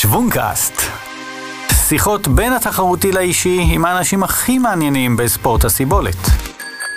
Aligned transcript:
שוונקאסט. 0.00 0.80
שיחות 1.88 2.28
בין 2.28 2.52
התחרותי 2.52 3.12
לאישי 3.12 3.60
עם 3.72 3.84
האנשים 3.84 4.22
הכי 4.22 4.58
מעניינים 4.58 5.16
בספורט 5.16 5.64
הסיבולת. 5.64 6.16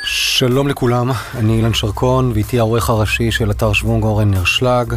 שלום 0.03 0.67
לכולם, 0.67 1.11
אני 1.35 1.57
אילן 1.57 1.73
שרקון, 1.73 2.31
ואיתי 2.33 2.59
העורך 2.59 2.89
הראשי 2.89 3.31
של 3.31 3.51
אתר 3.51 3.73
שוונג 3.73 4.03
אורן 4.03 4.31
נרשלג. 4.31 4.93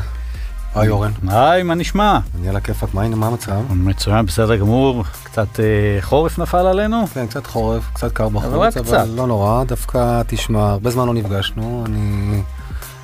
היי 0.74 0.88
אורן. 0.88 1.10
היי, 1.28 1.62
מה 1.62 1.74
נשמע? 1.74 2.18
אני 2.38 2.48
על 2.48 2.56
הכיפאק, 2.56 2.94
מה 2.94 3.08
מה 3.08 3.26
המצב? 3.26 3.60
מצוין, 3.70 4.26
בסדר 4.26 4.56
גמור. 4.56 5.04
קצת 5.24 5.60
אה, 5.60 5.98
חורף 6.00 6.38
נפל 6.38 6.66
עלינו? 6.66 7.06
כן, 7.14 7.26
קצת 7.26 7.46
חורף, 7.46 7.82
קצת 7.92 8.12
קר 8.12 8.28
בחוץ, 8.28 8.44
אבל 8.44 8.70
קצת. 8.70 9.06
לא 9.16 9.26
נורא, 9.26 9.64
דווקא 9.64 10.22
תשמע, 10.26 10.70
הרבה 10.70 10.90
זמן 10.90 11.06
לא 11.06 11.14
נפגשנו, 11.14 11.84
אני... 11.86 12.42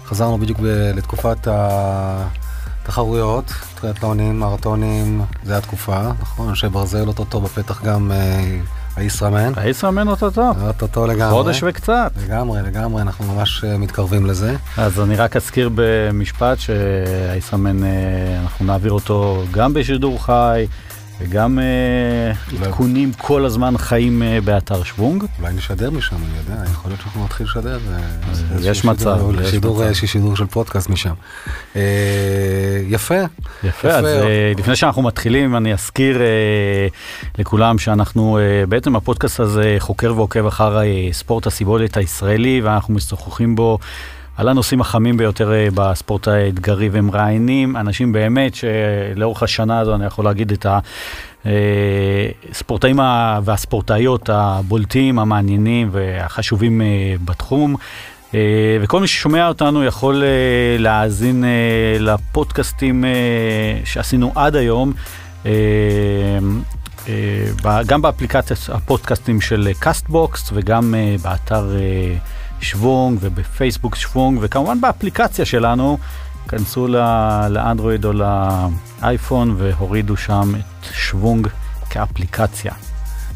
חזרנו 0.07 0.39
בדיוק 0.39 0.59
ב... 0.59 0.67
לתקופת 0.95 1.49
התחרויות, 2.89 3.53
טריאטלונים, 3.81 4.41
מרתונים, 4.41 5.23
זה 5.45 5.59
התקופה, 5.59 6.01
נכון? 6.21 6.49
אנשי 6.49 6.69
ברזל 6.69 7.09
אוטוטו 7.09 7.41
בפתח 7.41 7.85
גם 7.85 8.13
אה, 8.13 8.59
הישראמן. 8.97 9.53
הישראמן 9.57 10.09
אוטוטו. 10.09 10.53
אוטוטו 10.67 11.07
לגמרי. 11.07 11.31
חודש 11.31 11.63
וקצת. 11.63 12.13
לגמרי, 12.25 12.63
לגמרי, 12.63 13.03
אנחנו 13.03 13.35
ממש 13.35 13.65
אה, 13.65 13.79
מתקרבים 13.79 14.27
לזה. 14.27 14.57
אז 14.77 15.01
אני 15.01 15.17
רק 15.17 15.37
אזכיר 15.37 15.71
במשפט 15.75 16.59
שהישראמן, 16.59 17.85
אה, 17.85 17.89
אנחנו 18.43 18.65
נעביר 18.65 18.93
אותו 18.93 19.43
גם 19.51 19.75
בשידור 19.75 20.25
חי. 20.25 20.67
וגם 21.21 21.59
אה, 21.59 22.63
עדכונים 22.63 23.13
כל 23.13 23.45
הזמן 23.45 23.79
חיים 23.79 24.23
אה, 24.23 24.41
באתר 24.45 24.83
שוונג. 24.83 25.25
אולי 25.41 25.55
נשדר 25.55 25.91
משם, 25.91 26.17
אני 26.17 26.39
יודע, 26.39 26.71
יכול 26.71 26.91
להיות 26.91 27.01
שאנחנו 27.01 27.25
נתחיל 27.25 27.47
לשדר. 27.47 27.79
יש 28.61 28.85
מצב. 28.85 29.19
יש 29.91 30.05
שידור 30.05 30.37
של 30.37 30.47
פודקאסט 30.47 30.91
משם. 30.91 31.15
יפה. 32.89 33.15
יפה, 33.65 33.89
אז 33.89 34.07
לפני 34.59 34.77
שאנחנו 34.77 35.03
מתחילים, 35.03 35.57
אני 35.57 35.73
אזכיר 35.73 36.21
לכולם 37.39 37.79
שאנחנו, 37.79 38.39
בעצם 38.69 38.97
הפודקאסט 38.97 39.41
הזה 39.41 39.77
חוקר 39.79 40.13
ועוקב 40.17 40.47
אחר 40.47 40.79
ספורט 41.13 41.47
הסיבולת 41.47 41.97
הישראלי, 41.97 42.61
ואנחנו 42.61 42.95
משוחחים 42.95 43.57
בו. 43.57 43.79
על 44.39 44.49
הנושאים 44.49 44.81
החמים 44.81 45.17
ביותר 45.17 45.53
בספורט 45.75 46.29
האתגרי 46.29 46.89
ומראיינים 46.93 47.77
אנשים 47.77 48.13
באמת 48.13 48.53
שלאורך 48.55 49.43
השנה 49.43 49.79
הזו 49.79 49.95
אני 49.95 50.05
יכול 50.05 50.25
להגיד 50.25 50.53
את 50.53 50.67
הספורטאים 51.45 53.01
והספורטאיות 53.45 54.31
הבולטים, 54.33 55.19
המעניינים 55.19 55.89
והחשובים 55.93 56.83
בתחום. 57.25 57.77
וכל 58.83 59.01
מי 59.01 59.07
ששומע 59.07 59.49
אותנו 59.49 59.85
יכול 59.85 60.23
להאזין 60.79 61.45
לפודקאסטים 61.99 63.05
שעשינו 63.85 64.33
עד 64.35 64.57
היום. 64.57 64.93
גם 67.87 68.03
באפליקציית 68.03 68.61
הפודקאסטים 68.73 69.41
של 69.41 69.69
קאסטבוקס 69.79 70.51
וגם 70.53 70.95
באתר 71.23 71.71
שוונג 72.61 73.19
ובפייסבוק 73.21 73.97
שוונג 73.97 74.39
וכמובן 74.43 74.81
באפליקציה 74.81 75.45
שלנו, 75.45 75.99
כנסו 76.49 76.89
לאנדרואיד 77.51 78.05
או 78.05 78.13
לאייפון 79.03 79.55
והורידו 79.59 80.17
שם 80.17 80.53
את 80.59 80.95
שוונג 80.95 81.49
כאפליקציה. 81.91 82.73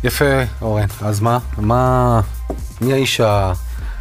יפה 0.04 0.24
אורן, 0.62 0.86
אז 1.02 1.20
מה, 1.20 1.38
מה, 1.58 2.20
מי 2.80 2.92
האיש 2.92 3.20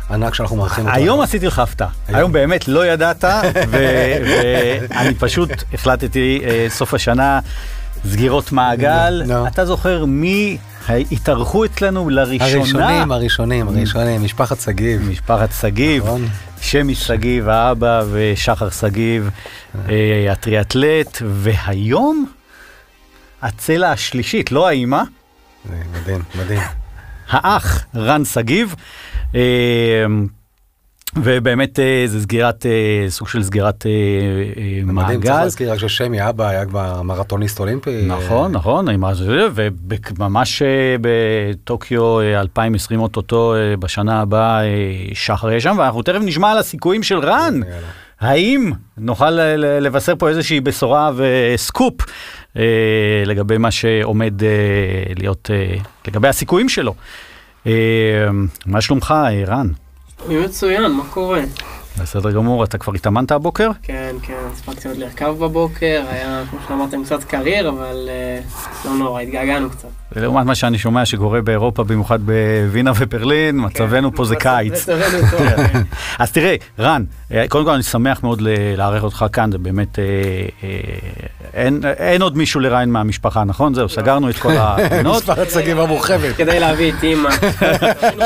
הענק 0.09 0.33
שאנחנו 0.33 0.55
מארחים 0.55 0.85
אותו? 0.85 0.97
היום 0.97 1.21
עשיתי 1.21 1.47
לך 1.47 1.59
הפתעה, 1.59 1.89
היום. 2.07 2.31
באמת 2.31 2.67
לא 2.67 2.85
ידעת 2.85 3.23
ואני 3.71 5.15
פשוט 5.15 5.49
החלטתי 5.73 6.41
סוף 6.69 6.93
השנה 6.93 7.39
סגירות 8.07 8.51
מעגל, 8.51 9.23
אתה 9.47 9.65
זוכר 9.65 10.05
מי 10.05 10.57
התארחו 10.89 11.65
אצלנו 11.65 12.09
לראשונה. 12.09 12.45
הראשונים, 12.45 13.11
הראשונים, 13.11 13.67
הראשונים, 13.67 14.23
משפחת 14.23 14.59
שגיב. 14.59 15.09
משפחת 15.09 15.49
שגיב, 15.61 16.05
שמי 16.61 16.95
שגיב, 16.95 17.49
האבא 17.49 18.03
ושחר 18.11 18.69
שגיב, 18.69 19.29
הטריאטלט, 20.31 21.21
והיום 21.25 22.25
הצלע 23.41 23.91
השלישית, 23.91 24.51
לא 24.51 24.67
האימא. 24.67 25.01
מדהים, 25.65 26.21
מדהים. 26.35 26.61
האח 27.29 27.85
רן 27.95 28.25
שגיב. 28.25 28.75
ובאמת 31.15 31.79
זה 32.05 32.21
סגירת, 32.21 32.65
סוג 33.07 33.27
של 33.27 33.43
סגירת 33.43 33.85
מעגל. 34.85 35.03
מדהים, 35.03 35.21
צריך 35.21 35.35
להזכיר 35.35 35.71
רק 35.71 35.79
ששמי 35.79 36.29
אבא 36.29 36.47
היה 36.47 36.65
כבר 36.65 37.01
מרתוניסט 37.01 37.59
אולימפי. 37.59 38.05
נכון, 38.07 38.51
נכון, 38.51 38.85
וממש 40.19 40.61
בטוקיו 41.01 42.21
2020 42.21 42.99
אוטוטו 42.99 43.53
בשנה 43.79 44.21
הבאה 44.21 44.61
שחר 45.13 45.49
יהיה 45.49 45.59
שם, 45.59 45.75
ואנחנו 45.79 46.01
תכף 46.01 46.19
נשמע 46.21 46.51
על 46.51 46.57
הסיכויים 46.57 47.03
של 47.03 47.19
רן. 47.19 47.59
האם 48.19 48.71
נוכל 48.97 49.31
לבשר 49.57 50.13
פה 50.15 50.29
איזושהי 50.29 50.61
בשורה 50.61 51.11
וסקופ 51.15 51.93
לגבי 53.25 53.57
מה 53.57 53.71
שעומד 53.71 54.33
להיות, 55.19 55.49
לגבי 56.07 56.27
הסיכויים 56.27 56.69
שלו. 56.69 56.95
מה 58.65 58.81
שלומך, 58.81 59.13
רן? 59.47 59.67
מצוין, 60.29 60.91
מה 60.91 61.03
קורה? 61.09 61.41
בסדר 61.99 62.31
גמור, 62.31 62.63
אתה 62.63 62.77
כבר 62.77 62.93
התאמנת 62.93 63.31
הבוקר? 63.31 63.69
כן, 63.83 64.15
כן, 64.21 64.33
הספקתי 64.53 64.87
עוד 64.87 64.97
לרכב 64.97 65.35
בבוקר, 65.39 66.03
היה, 66.09 66.43
כמו 66.49 66.59
שאמרתם, 66.67 67.03
קצת 67.03 67.23
קרייר, 67.23 67.69
אבל 67.69 68.09
לא 68.85 68.91
נורא, 68.93 69.21
התגעגענו 69.21 69.69
קצת. 69.69 69.87
לעומת 70.15 70.45
מה 70.45 70.55
שאני 70.55 70.77
שומע 70.77 71.05
שקורה 71.05 71.41
באירופה, 71.41 71.83
במיוחד 71.83 72.19
בווינה 72.25 72.91
וברלין, 72.99 73.65
מצבנו 73.65 74.15
פה 74.15 74.25
זה 74.25 74.35
קיץ. 74.35 74.73
מצבנו 74.73 75.29
טוב, 75.31 75.47
כן. 75.47 75.81
אז 76.19 76.31
תראה, 76.31 76.55
רן, 76.79 77.03
קודם 77.49 77.65
כל 77.65 77.71
אני 77.71 77.83
שמח 77.83 78.23
מאוד 78.23 78.41
לארח 78.77 79.03
אותך 79.03 79.25
כאן, 79.33 79.51
זה 79.51 79.57
באמת, 79.57 79.99
אין 81.83 82.21
עוד 82.21 82.37
מישהו 82.37 82.59
לראיין 82.59 82.89
מהמשפחה, 82.91 83.43
נכון? 83.43 83.73
זהו, 83.73 83.89
סגרנו 83.89 84.29
את 84.29 84.37
כל 84.37 84.51
הפינות. 84.57 85.15
משפחת 85.21 85.49
שגיב 85.49 85.79
המורחבת. 85.79 86.35
כדי 86.35 86.59
להביא 86.59 86.93
את 86.93 87.03
אימא. 87.03 87.29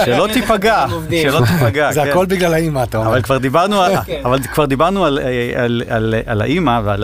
שלא 0.05 0.27
תיפגע, 0.33 0.85
שלא 1.23 1.41
תיפגע. 1.45 1.91
זה 1.91 2.03
הכל 2.03 2.25
בגלל 2.25 2.53
האימא, 2.53 2.83
אתה 2.83 2.97
אומר. 2.97 3.17
דיברנו, 3.55 3.85
אבל 4.25 4.39
כבר 4.53 4.65
דיברנו 4.65 5.05
על, 5.05 5.19
על, 5.55 5.81
על, 5.89 6.15
על 6.25 6.41
האימא 6.41 6.81
ועל 6.83 7.03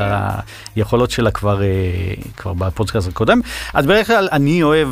היכולות 0.76 1.12
שלה 1.12 1.32
כבר, 1.32 1.62
כבר 2.38 2.54
בפודקאסט 2.54 3.08
הקודם. 3.08 3.42
אז 3.74 3.86
בדרך 3.86 4.08
כלל 4.08 4.30
אני 4.32 4.64
אוהב 4.64 4.90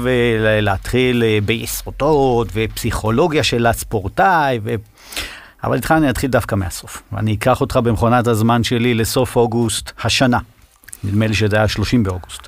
להתחיל 0.62 1.24
ביסודות 1.46 2.48
ופסיכולוגיה 2.54 3.44
של 3.44 3.66
הספורטאי. 3.66 4.60
ו... 4.64 4.76
אבל 5.64 5.76
איתך 5.76 5.92
אני 5.98 6.10
אתחיל 6.10 6.32
דווקא 6.32 6.56
מהסוף. 6.56 7.04
ואני 7.12 7.34
אקח 7.34 7.62
אותך 7.62 7.80
במכונת 7.84 8.28
הזמן 8.28 8.64
שלי 8.64 8.94
לסוף 8.94 9.36
אוגוסט 9.36 9.92
השנה. 10.04 10.40
נדמה 11.04 11.28
לי 11.28 11.34
שזה 11.34 11.56
היה 11.56 11.68
30 11.68 12.04
באוגוסט. 12.04 12.48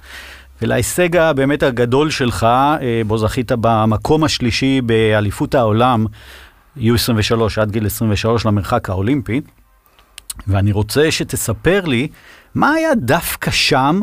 ולהישג 0.62 1.16
הבאמת 1.18 1.64
הגדול 1.64 2.10
שלך, 2.10 2.48
בו 3.08 3.18
זכית 3.18 3.52
במקום 3.52 4.24
השלישי 4.24 4.82
באליפות 4.82 5.56
העולם. 5.56 6.06
U23 6.78 7.62
עד 7.62 7.72
גיל 7.72 7.86
23 7.86 8.46
למרחק 8.46 8.90
האולימפי, 8.90 9.42
ואני 10.48 10.72
רוצה 10.72 11.12
שתספר 11.12 11.86
לי 11.86 12.08
מה 12.56 12.72
היה 12.72 12.96
דווקא 12.96 13.52
שם 13.52 14.00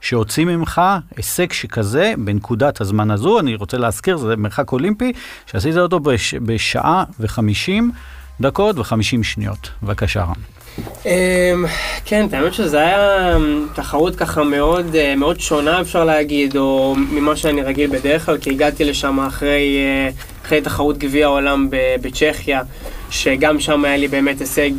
שהוציא 0.00 0.44
ממך 0.44 0.80
הישג 1.16 1.52
שכזה 1.52 2.14
בנקודת 2.18 2.80
הזמן 2.80 3.10
הזו, 3.10 3.40
אני 3.40 3.54
רוצה 3.54 3.76
להזכיר, 3.76 4.16
זה 4.16 4.36
מרחק 4.36 4.72
אולימפי, 4.72 5.12
שעשית 5.46 5.76
אותו 5.76 6.00
בש, 6.00 6.34
בשעה 6.34 7.04
וחמישים 7.20 7.90
דקות 8.40 8.78
וחמישים 8.78 9.24
שניות. 9.24 9.70
בבקשה 9.82 10.22
רם. 10.22 10.34
כן, 12.04 12.26
האמת 12.32 12.54
שזה 12.54 12.78
היה 12.78 13.36
תחרות 13.74 14.16
ככה 14.16 14.44
מאוד, 14.44 14.86
מאוד 15.16 15.40
שונה 15.40 15.80
אפשר 15.80 16.04
להגיד, 16.04 16.56
או 16.56 16.94
ממה 17.10 17.36
שאני 17.36 17.62
רגיל 17.62 17.90
בדרך 17.90 18.26
כלל, 18.26 18.38
כי 18.38 18.50
הגעתי 18.50 18.84
לשם 18.84 19.20
אחרי, 19.20 19.78
אחרי 20.48 20.60
תחרות 20.60 20.98
גביע 20.98 21.26
העולם 21.26 21.68
בצ'כיה, 22.00 22.60
שגם 23.10 23.60
שם 23.60 23.84
היה 23.84 23.96
לי 23.96 24.08
באמת 24.08 24.40
הישג, 24.40 24.70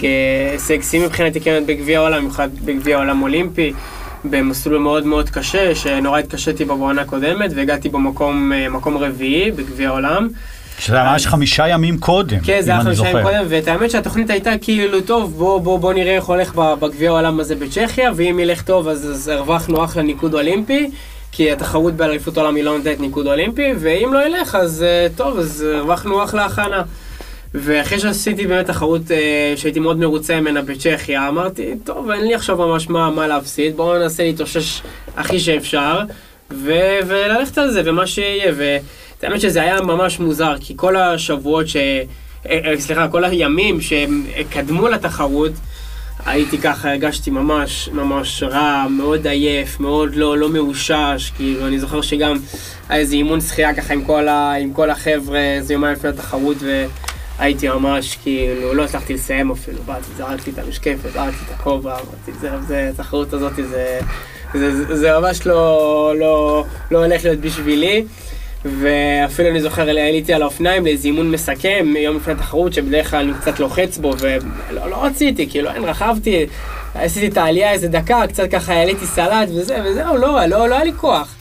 הישג 0.52 0.82
שיא 0.82 1.02
מבחינתי 1.02 1.42
כמעט 1.42 1.64
בגביע 1.66 2.00
העולם, 2.00 2.18
במיוחד 2.18 2.50
בגביע 2.66 2.98
העולם 2.98 3.22
אולימפי, 3.22 3.74
במסלול 4.24 4.78
מאוד 4.78 5.06
מאוד 5.06 5.30
קשה, 5.30 5.76
שנורא 5.76 6.20
התקשיתי 6.20 6.66
בו 6.66 6.78
בעונה 6.78 7.02
הקודמת, 7.02 7.52
והגעתי 7.56 7.90
במקום 7.90 8.52
מקום 8.72 8.98
רביעי 8.98 9.52
בגביע 9.52 9.90
העולם. 9.90 10.28
שזה 10.80 11.04
ממש 11.04 11.28
חמישה 11.28 11.68
ימים 11.68 11.98
קודם, 11.98 12.40
כן, 12.40 12.62
זה 12.62 12.72
היה 12.72 12.82
חמישה 12.82 13.10
ימים 13.10 13.24
קודם, 13.24 13.46
ואת 13.50 13.68
האמת 13.68 13.92
שהתוכנית 13.92 14.30
הייתה 14.30 14.52
כאילו, 14.62 15.02
טוב, 15.02 15.34
בוא, 15.38 15.62
בוא, 15.62 15.80
בוא 15.80 15.94
נראה 15.94 16.16
איך 16.16 16.26
הולך 16.26 16.56
בגביע 16.56 17.10
העולם 17.10 17.40
הזה 17.40 17.56
בצ'כיה, 17.56 18.12
ואם 18.16 18.40
ילך 18.40 18.62
טוב 18.62 18.88
אז, 18.88 19.12
אז 19.12 19.28
הרווחנו 19.28 19.84
אחלה 19.84 20.04
ניקוד 20.04 20.34
אולימפי, 20.34 20.90
כי 21.32 21.52
התחרות 21.52 21.94
באליפות 21.94 22.38
העולם 22.38 22.56
היא 22.56 22.64
לא 22.64 22.78
נותנת 22.78 23.00
ניקוד 23.00 23.28
אולימפי, 23.28 23.72
ואם 23.80 24.14
לא 24.14 24.28
ילך 24.28 24.56
אז 24.56 24.86
טוב, 25.16 25.38
אז 25.38 25.62
הרווחנו 25.62 26.24
אחלה 26.24 26.46
הכנה. 26.46 26.84
ואחרי 27.54 28.00
שעשיתי 28.00 28.48
באמת 28.48 28.66
תחרות 28.66 29.12
אה, 29.12 29.54
שהייתי 29.56 29.80
מאוד 29.80 29.98
מרוצה 29.98 30.42
ממנה 30.42 30.62
בצ'כיה, 30.62 31.28
אמרתי, 31.28 31.74
טוב, 31.84 32.10
אין 32.10 32.26
לי 32.26 32.36
עכשיו 32.36 32.58
ממש 32.58 32.90
מה, 32.90 33.10
מה 33.10 33.28
להפסיד, 33.28 33.78
בואו 33.78 34.00
ננסה 34.00 34.24
להתאושש 34.24 34.82
הכי 35.18 35.40
שאפשר, 35.40 36.00
ו- 36.52 37.00
וללכת 37.08 37.58
על 37.58 37.72
זה, 37.72 37.82
ומה 37.86 38.08
שיהיה. 38.08 38.54
והאמת 39.22 39.42
שזה 39.42 39.62
היה 39.62 39.82
ממש 39.82 40.20
מוזר, 40.20 40.54
כי 40.60 40.74
כל 40.78 40.96
השבועות 40.96 41.68
ש... 41.68 41.76
אה, 41.76 42.04
אה, 42.46 42.80
סליחה, 42.80 43.08
כל 43.08 43.24
הימים 43.24 43.82
שקדמו 43.82 44.88
לתחרות, 44.88 45.52
הייתי 46.26 46.58
ככה, 46.58 46.90
הרגשתי 46.90 47.32
ממש 47.32 47.90
ממש 47.94 48.44
רע, 48.44 48.86
מאוד 48.90 49.28
עייף, 49.28 49.80
מאוד 49.80 50.16
לא, 50.16 50.38
לא 50.38 50.50
מאושש, 50.50 51.32
כאילו, 51.36 51.68
אני 51.68 51.80
זוכר 51.80 52.02
שגם 52.02 52.38
היה 52.90 53.00
איזה 53.00 53.16
אימון 53.16 53.42
שחייה 53.42 53.74
ככה 53.74 53.94
עם 53.94 54.04
כל, 54.04 54.28
ה, 54.28 54.54
עם 54.54 54.74
כל 54.74 54.90
החבר'ה, 54.90 55.40
איזה 55.40 55.74
יומיים 55.74 55.94
לפני 55.94 56.10
התחרות, 56.10 56.58
והייתי 57.40 57.68
ממש, 57.68 58.18
כאילו, 58.24 58.74
לא 58.74 58.84
הצלחתי 58.84 59.14
לסיים 59.14 59.52
אפילו, 59.52 59.84
באתי, 59.84 60.08
זרקתי 60.18 60.52
את 60.52 60.60
המשקפת, 60.60 61.12
זרקתי 61.14 61.46
את 61.46 61.60
הכובע, 61.60 61.94
אמרתי, 61.94 62.32
זה, 62.40 62.50
זה, 62.68 62.90
התחרות 62.94 63.34
הזאת, 63.34 63.56
זה, 63.56 64.00
זה, 64.54 64.86
זה, 64.86 64.96
זה 64.96 65.20
ממש 65.20 65.48
לא, 65.48 66.14
לא, 66.20 66.66
לא 66.92 67.06
הולך 67.06 67.24
להיות 67.24 67.40
בשבילי. 67.40 68.06
ואפילו 68.66 69.50
אני 69.50 69.62
זוכר, 69.62 69.90
עליתי 69.90 70.34
על 70.34 70.42
האופניים 70.42 70.86
לאיזה 70.86 71.08
אימון 71.08 71.32
מסכם 71.32 71.94
יום 71.98 72.16
לפני 72.16 72.34
התחרות, 72.34 72.74
שבדרך 72.74 73.12
כלל 73.12 73.20
אני 73.20 73.34
קצת 73.42 73.60
לוחץ 73.60 73.98
בו, 73.98 74.14
ולא 74.20 74.90
לא 74.90 75.06
רציתי, 75.06 75.50
כאילו, 75.50 75.70
אין, 75.72 75.84
רכבתי, 75.84 76.46
עשיתי 76.96 77.28
את 77.28 77.38
העלייה 77.38 77.72
איזה 77.72 77.88
דקה, 77.88 78.28
קצת 78.28 78.52
ככה 78.52 78.74
העליתי 78.74 79.06
סלט 79.06 79.50
וזה, 79.50 79.78
וזהו, 79.86 80.18
לא, 80.18 80.46
לא, 80.46 80.68
לא 80.68 80.76
היה 80.76 80.84
לי 80.84 80.94
כוח. 80.94 81.36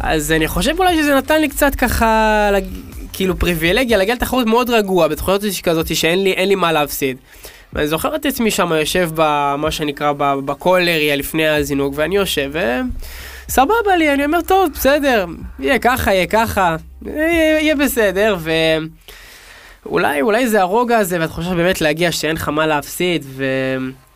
אז 0.00 0.32
אני 0.32 0.48
חושב 0.48 0.74
אולי 0.78 0.96
שזה 0.96 1.14
נתן 1.14 1.40
לי 1.40 1.48
קצת 1.48 1.74
ככה, 1.74 2.50
כאילו 3.12 3.38
פריבילגיה, 3.38 3.98
להגיע 3.98 4.14
לתחרות 4.14 4.46
מאוד 4.46 4.70
רגוע, 4.70 5.08
בתחרות 5.08 5.42
כזאת 5.62 5.96
שאין 5.96 6.24
לי, 6.24 6.46
לי 6.46 6.54
מה 6.54 6.72
להפסיד. 6.72 7.16
ואני 7.72 7.86
זוכר 7.86 8.16
את 8.16 8.26
עצמי 8.26 8.50
שם 8.50 8.72
יושב 8.72 9.10
במה 9.14 9.70
שנקרא 9.70 10.12
בקולריה 10.18 11.16
לפני 11.16 11.48
הזינוק, 11.48 11.94
ואני 11.96 12.16
יושב, 12.16 12.50
ו... 12.52 12.80
סבבה 13.48 13.96
לי, 13.98 14.14
אני 14.14 14.24
אומר, 14.24 14.40
טוב, 14.40 14.70
בסדר, 14.74 15.26
יהיה 15.58 15.78
ככה, 15.78 16.14
יהיה 16.14 16.26
ככה, 16.26 16.76
יהיה, 17.06 17.60
יהיה 17.60 17.76
בסדר, 17.76 18.36
ואולי, 19.86 20.20
אולי 20.20 20.48
זה 20.48 20.60
הרוגע 20.60 20.98
הזה, 20.98 21.20
ואת 21.20 21.30
חושבת 21.30 21.56
באמת 21.56 21.80
להגיע 21.80 22.12
שאין 22.12 22.36
לך 22.36 22.48
מה 22.48 22.66
להפסיד, 22.66 23.24
ו... 23.28 23.44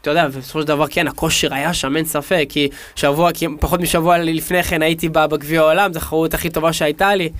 אתה 0.06 0.10
יודע, 0.10 0.26
ובסופו 0.32 0.60
של 0.60 0.66
דבר 0.66 0.86
כן, 0.86 1.08
הכושר 1.08 1.54
היה 1.54 1.74
שם, 1.74 1.96
אין 1.96 2.04
ספק, 2.04 2.46
כי 2.48 2.68
שבוע, 2.96 3.32
כי 3.32 3.46
פחות 3.60 3.80
משבוע 3.80 4.18
לפני 4.18 4.62
כן 4.62 4.82
הייתי 4.82 5.08
בגביע 5.08 5.60
העולם, 5.60 5.92
זו 5.92 5.98
החרות 5.98 6.34
הכי 6.34 6.50
טובה 6.50 6.72
שהייתה 6.72 7.14
לי. 7.14 7.30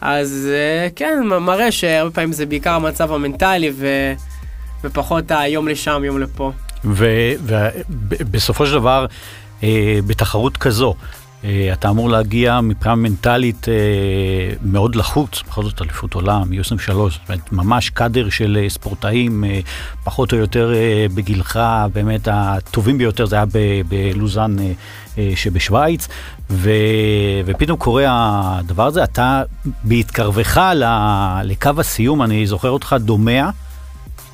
אז 0.00 0.48
אה, 0.52 0.88
כן, 0.96 1.18
מראה 1.22 1.72
שהרבה 1.72 2.14
פעמים 2.14 2.32
זה 2.32 2.46
בעיקר 2.46 2.70
המצב 2.70 3.12
המנטלי, 3.12 3.70
ו... 3.74 3.86
ופחות 4.84 5.24
היום 5.30 5.68
לשם, 5.68 6.02
יום 6.04 6.18
לפה. 6.18 6.52
ובסופו 6.84 8.66
של 8.66 8.72
דבר, 8.72 9.06
אה, 9.62 9.98
בתחרות 10.06 10.56
כזו, 10.56 10.94
אתה 11.72 11.88
אמור 11.88 12.10
להגיע 12.10 12.60
מבחינה 12.60 12.94
מנטלית 12.94 13.68
אה, 13.68 13.74
מאוד 14.62 14.96
לחוץ, 14.96 15.42
בכל 15.48 15.62
זאת 15.62 15.82
אליפות 15.82 16.14
עולם, 16.14 16.42
U23, 16.42 16.92
זאת 16.92 16.98
אומרת, 17.28 17.52
ממש 17.52 17.90
קאדר 17.90 18.30
של 18.30 18.58
אה, 18.62 18.68
ספורטאים, 18.68 19.44
פחות 20.04 20.32
או 20.32 20.38
יותר 20.38 20.74
בגילך, 21.14 21.60
באמת 21.92 22.28
הטובים 22.32 22.98
ביותר, 22.98 23.26
זה 23.26 23.36
היה 23.36 23.44
בלוזאן 23.88 24.56
שבשוויץ, 25.34 26.08
ו, 26.50 26.70
ופתאום 27.46 27.78
קורה 27.78 28.04
הדבר 28.08 28.86
הזה, 28.86 29.04
אתה 29.04 29.42
בהתקרבך 29.84 30.60
לקו 31.44 31.70
הסיום, 31.78 32.22
אני 32.22 32.46
זוכר 32.46 32.70
אותך 32.70 32.96
דומע. 33.00 33.50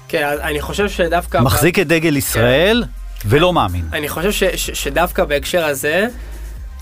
כן, 0.08 0.26
אני 0.43 0.60
חושב 0.60 0.88
שדווקא... 0.88 1.40
מחזיק 1.40 1.78
את 1.78 1.88
דגל 1.88 2.16
ישראל 2.16 2.84
כן. 2.84 3.28
ולא 3.28 3.52
מאמין. 3.52 3.84
אני 3.93 4.08
חושב 4.08 4.32
ש, 4.32 4.44
ש, 4.44 4.70
שדווקא 4.70 5.25
בהקשר 5.25 5.64
הזה, 5.64 6.08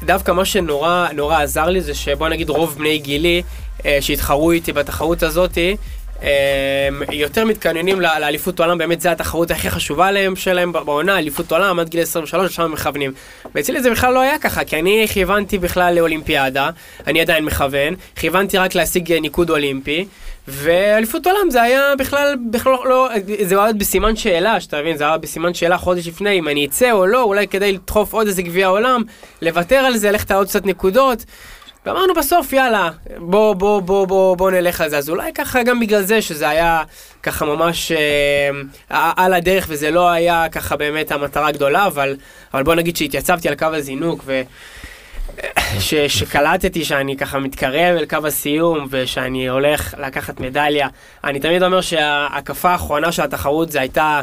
דווקא 0.02 0.32
מה 0.32 0.44
שנורא 0.44 1.08
נורא 1.12 1.42
עזר 1.42 1.66
לי 1.66 1.80
זה 1.80 1.94
שבוא 1.94 2.28
נגיד 2.28 2.48
רוב 2.48 2.74
בני 2.78 2.98
גילי 2.98 3.42
אה, 3.86 3.98
שהתחרו 4.00 4.52
איתי 4.52 4.72
בתחרות 4.72 5.22
הזאתי, 5.22 5.76
אה, 6.22 6.88
יותר 7.12 7.44
מתכננים 7.44 8.00
לאליפות 8.00 8.60
עולם, 8.60 8.78
באמת 8.78 9.00
זו 9.00 9.08
התחרות 9.08 9.50
הכי 9.50 9.70
חשובה 9.70 10.10
להם 10.10 10.36
שלהם 10.36 10.72
בעונה, 10.72 11.18
אליפות 11.18 11.52
עולם 11.52 11.78
עד 11.78 11.88
גיל 11.88 12.02
23, 12.02 12.50
לשם 12.50 12.62
הם 12.62 12.72
מכוונים. 12.72 13.12
ואצלי 13.54 13.82
זה 13.82 13.90
בכלל 13.90 14.14
לא 14.14 14.20
היה 14.20 14.38
ככה, 14.38 14.64
כי 14.64 14.78
אני 14.78 15.06
כיוונתי 15.08 15.58
בכלל 15.58 15.94
לאולימפיאדה, 15.94 16.70
אני 17.06 17.20
עדיין 17.20 17.44
מכוון, 17.44 17.94
כיוונתי 18.16 18.58
רק 18.58 18.74
להשיג 18.74 19.12
ניקוד 19.12 19.50
אולימפי. 19.50 20.06
ואליפות 20.48 21.26
עולם 21.26 21.50
זה 21.50 21.62
היה 21.62 21.92
בכלל, 21.98 22.36
בכלל 22.50 22.72
לא, 22.84 23.08
זה 23.42 23.62
היה 23.62 23.72
בסימן 23.72 24.16
שאלה, 24.16 24.60
שאתה 24.60 24.80
מבין, 24.80 24.96
זה 24.96 25.04
היה 25.04 25.18
בסימן 25.18 25.54
שאלה 25.54 25.78
חודש 25.78 26.08
לפני, 26.08 26.38
אם 26.38 26.48
אני 26.48 26.66
אצא 26.66 26.92
או 26.92 27.06
לא, 27.06 27.22
אולי 27.22 27.48
כדי 27.48 27.72
לדחוף 27.72 28.12
עוד 28.12 28.26
איזה 28.26 28.42
גביע 28.42 28.66
עולם, 28.66 29.02
לוותר 29.42 29.76
על 29.76 29.96
זה, 29.96 30.10
ללכת 30.10 30.30
עוד 30.30 30.48
קצת 30.48 30.66
נקודות. 30.66 31.24
ואמרנו 31.86 32.14
בסוף, 32.14 32.52
יאללה, 32.52 32.90
בוא, 33.16 33.54
בוא, 33.54 33.80
בוא, 33.80 34.06
בוא, 34.06 34.36
בוא 34.36 34.50
נלך 34.50 34.80
על 34.80 34.90
זה. 34.90 34.98
אז 34.98 35.10
אולי 35.10 35.32
ככה 35.32 35.62
גם 35.62 35.80
בגלל 35.80 36.02
זה, 36.02 36.22
שזה 36.22 36.48
היה 36.48 36.82
ככה 37.22 37.44
ממש 37.44 37.92
אה, 37.92 39.12
על 39.16 39.32
הדרך, 39.34 39.66
וזה 39.68 39.90
לא 39.90 40.10
היה 40.10 40.46
ככה 40.52 40.76
באמת 40.76 41.12
המטרה 41.12 41.48
הגדולה, 41.48 41.86
אבל, 41.86 42.16
אבל 42.54 42.62
בוא 42.62 42.74
נגיד 42.74 42.96
שהתייצבתי 42.96 43.48
על 43.48 43.54
קו 43.54 43.66
הזינוק, 43.66 44.22
ו... 44.26 44.42
ש, 45.78 45.94
שקלטתי 45.94 46.84
שאני 46.84 47.16
ככה 47.16 47.38
מתקרב 47.38 47.96
אל 47.96 48.06
קו 48.06 48.26
הסיום 48.26 48.86
ושאני 48.90 49.48
הולך 49.48 49.94
לקחת 49.98 50.40
מדליה. 50.40 50.88
אני 51.24 51.40
תמיד 51.40 51.62
אומר 51.62 51.80
שההקפה 51.80 52.70
האחרונה 52.70 53.12
של 53.12 53.22
התחרות 53.22 53.70
זה 53.70 53.80
הייתה 53.80 54.20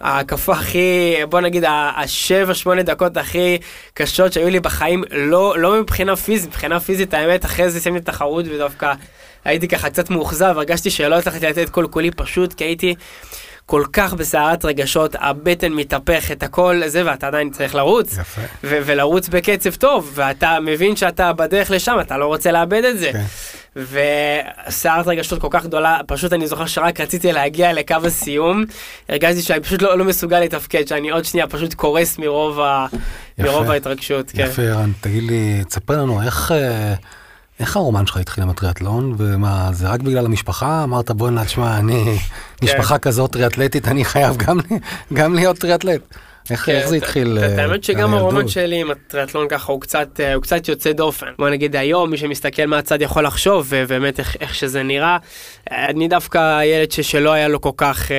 ההקפה 0.00 0.52
הכי, 0.52 1.14
בוא 1.28 1.40
נגיד, 1.40 1.64
השבע, 1.96 2.54
שמונה 2.54 2.82
דקות 2.82 3.16
הכי 3.16 3.58
קשות 3.94 4.32
שהיו 4.32 4.50
לי 4.50 4.60
בחיים, 4.60 5.04
לא, 5.10 5.54
לא 5.58 5.80
מבחינה 5.80 6.16
פיזית, 6.16 6.50
מבחינה 6.50 6.80
פיזית 6.80 7.14
האמת, 7.14 7.44
אחרי 7.44 7.70
זה 7.70 7.80
סיימתי 7.80 8.04
תחרות 8.04 8.44
ודווקא 8.48 8.92
הייתי 9.44 9.68
ככה 9.68 9.90
קצת 9.90 10.10
מאוכזב, 10.10 10.54
הרגשתי 10.56 10.90
שלא 10.90 11.14
הצלחתי 11.14 11.46
לתת 11.46 11.68
כל 11.68 11.86
כולי 11.90 12.10
פשוט, 12.10 12.54
כי 12.54 12.64
הייתי... 12.64 12.94
כל 13.66 13.84
כך 13.92 14.14
בסערת 14.14 14.64
רגשות, 14.64 15.16
הבטן 15.18 15.72
מתהפכת, 15.72 16.42
הכל 16.42 16.82
זה, 16.86 17.02
ואתה 17.06 17.26
עדיין 17.26 17.50
צריך 17.50 17.74
לרוץ. 17.74 18.18
יפה. 18.18 18.40
ו- 18.64 18.78
ולרוץ 18.86 19.28
בקצב 19.28 19.74
טוב, 19.74 20.12
ואתה 20.14 20.58
מבין 20.62 20.96
שאתה 20.96 21.32
בדרך 21.32 21.70
לשם, 21.70 21.96
אתה 22.00 22.18
לא 22.18 22.26
רוצה 22.26 22.52
לאבד 22.52 22.82
את 22.84 22.98
זה. 22.98 23.10
כן. 23.12 23.24
וסערת 23.76 25.06
רגשות 25.06 25.40
כל 25.40 25.48
כך 25.50 25.64
גדולה, 25.64 26.00
פשוט 26.06 26.32
אני 26.32 26.46
זוכר 26.46 26.66
שרק 26.66 27.00
רציתי 27.00 27.32
להגיע 27.32 27.72
לקו 27.72 27.96
הסיום, 28.04 28.64
הרגשתי 29.08 29.42
שאני 29.42 29.60
פשוט 29.60 29.82
לא, 29.82 29.98
לא 29.98 30.04
מסוגל 30.04 30.40
לתפקד, 30.40 30.88
שאני 30.88 31.10
עוד 31.10 31.24
שנייה 31.24 31.46
פשוט 31.46 31.74
קורס 31.74 32.18
מרוב, 32.18 32.60
ה... 32.60 32.86
מרוב 33.38 33.70
ההתרגשות. 33.70 34.30
כן. 34.30 34.42
יפה, 34.42 34.62
ערן, 34.62 34.92
תגיד 35.00 35.22
לי, 35.22 35.64
תספר 35.68 36.02
לנו 36.02 36.22
איך... 36.22 36.52
אה, 36.52 36.94
איך 37.60 37.76
הרומן 37.76 38.06
שלך 38.06 38.16
התחיל 38.16 38.44
עם 38.44 38.50
הטריאטלון, 38.50 39.14
ומה, 39.18 39.68
זה 39.72 39.88
רק 39.88 40.00
בגלל 40.00 40.24
המשפחה? 40.24 40.84
אמרת 40.84 41.10
בוא'נה, 41.10 41.44
תשמע, 41.44 41.78
אני, 41.78 42.04
כן. 42.56 42.66
משפחה 42.66 42.98
כזאת 42.98 43.32
טריאטלטית, 43.32 43.88
אני 43.88 44.04
חייב 44.04 44.36
גם, 44.36 44.58
גם 45.12 45.34
להיות 45.34 45.58
טריאטלט. 45.58 46.00
איך, 46.50 46.66
כן, 46.66 46.72
איך 46.72 46.88
זה 46.88 46.96
התחיל? 46.96 47.38
אה, 47.38 47.62
האמת 47.62 47.84
שגם 47.84 48.14
הרומן 48.14 48.48
שלי 48.48 48.80
עם 48.80 48.90
הטריאטלון 48.90 49.48
ככה 49.48 49.72
הוא 49.72 49.80
קצת, 49.80 50.20
אה, 50.20 50.34
הוא 50.34 50.42
קצת 50.42 50.68
יוצא 50.68 50.92
דופן. 50.92 51.26
בוא 51.38 51.48
נגיד 51.48 51.76
היום, 51.76 52.10
מי 52.10 52.16
שמסתכל 52.16 52.66
מהצד 52.66 53.02
יכול 53.02 53.26
לחשוב, 53.26 53.66
ובאמת 53.68 54.18
איך, 54.18 54.36
איך 54.40 54.54
שזה 54.54 54.82
נראה. 54.82 55.18
אני 55.70 56.08
דווקא 56.08 56.62
ילד 56.62 56.92
שלא 56.92 57.32
היה 57.32 57.48
לו 57.48 57.60
כל 57.60 57.70
כך... 57.76 58.12
אה, 58.12 58.16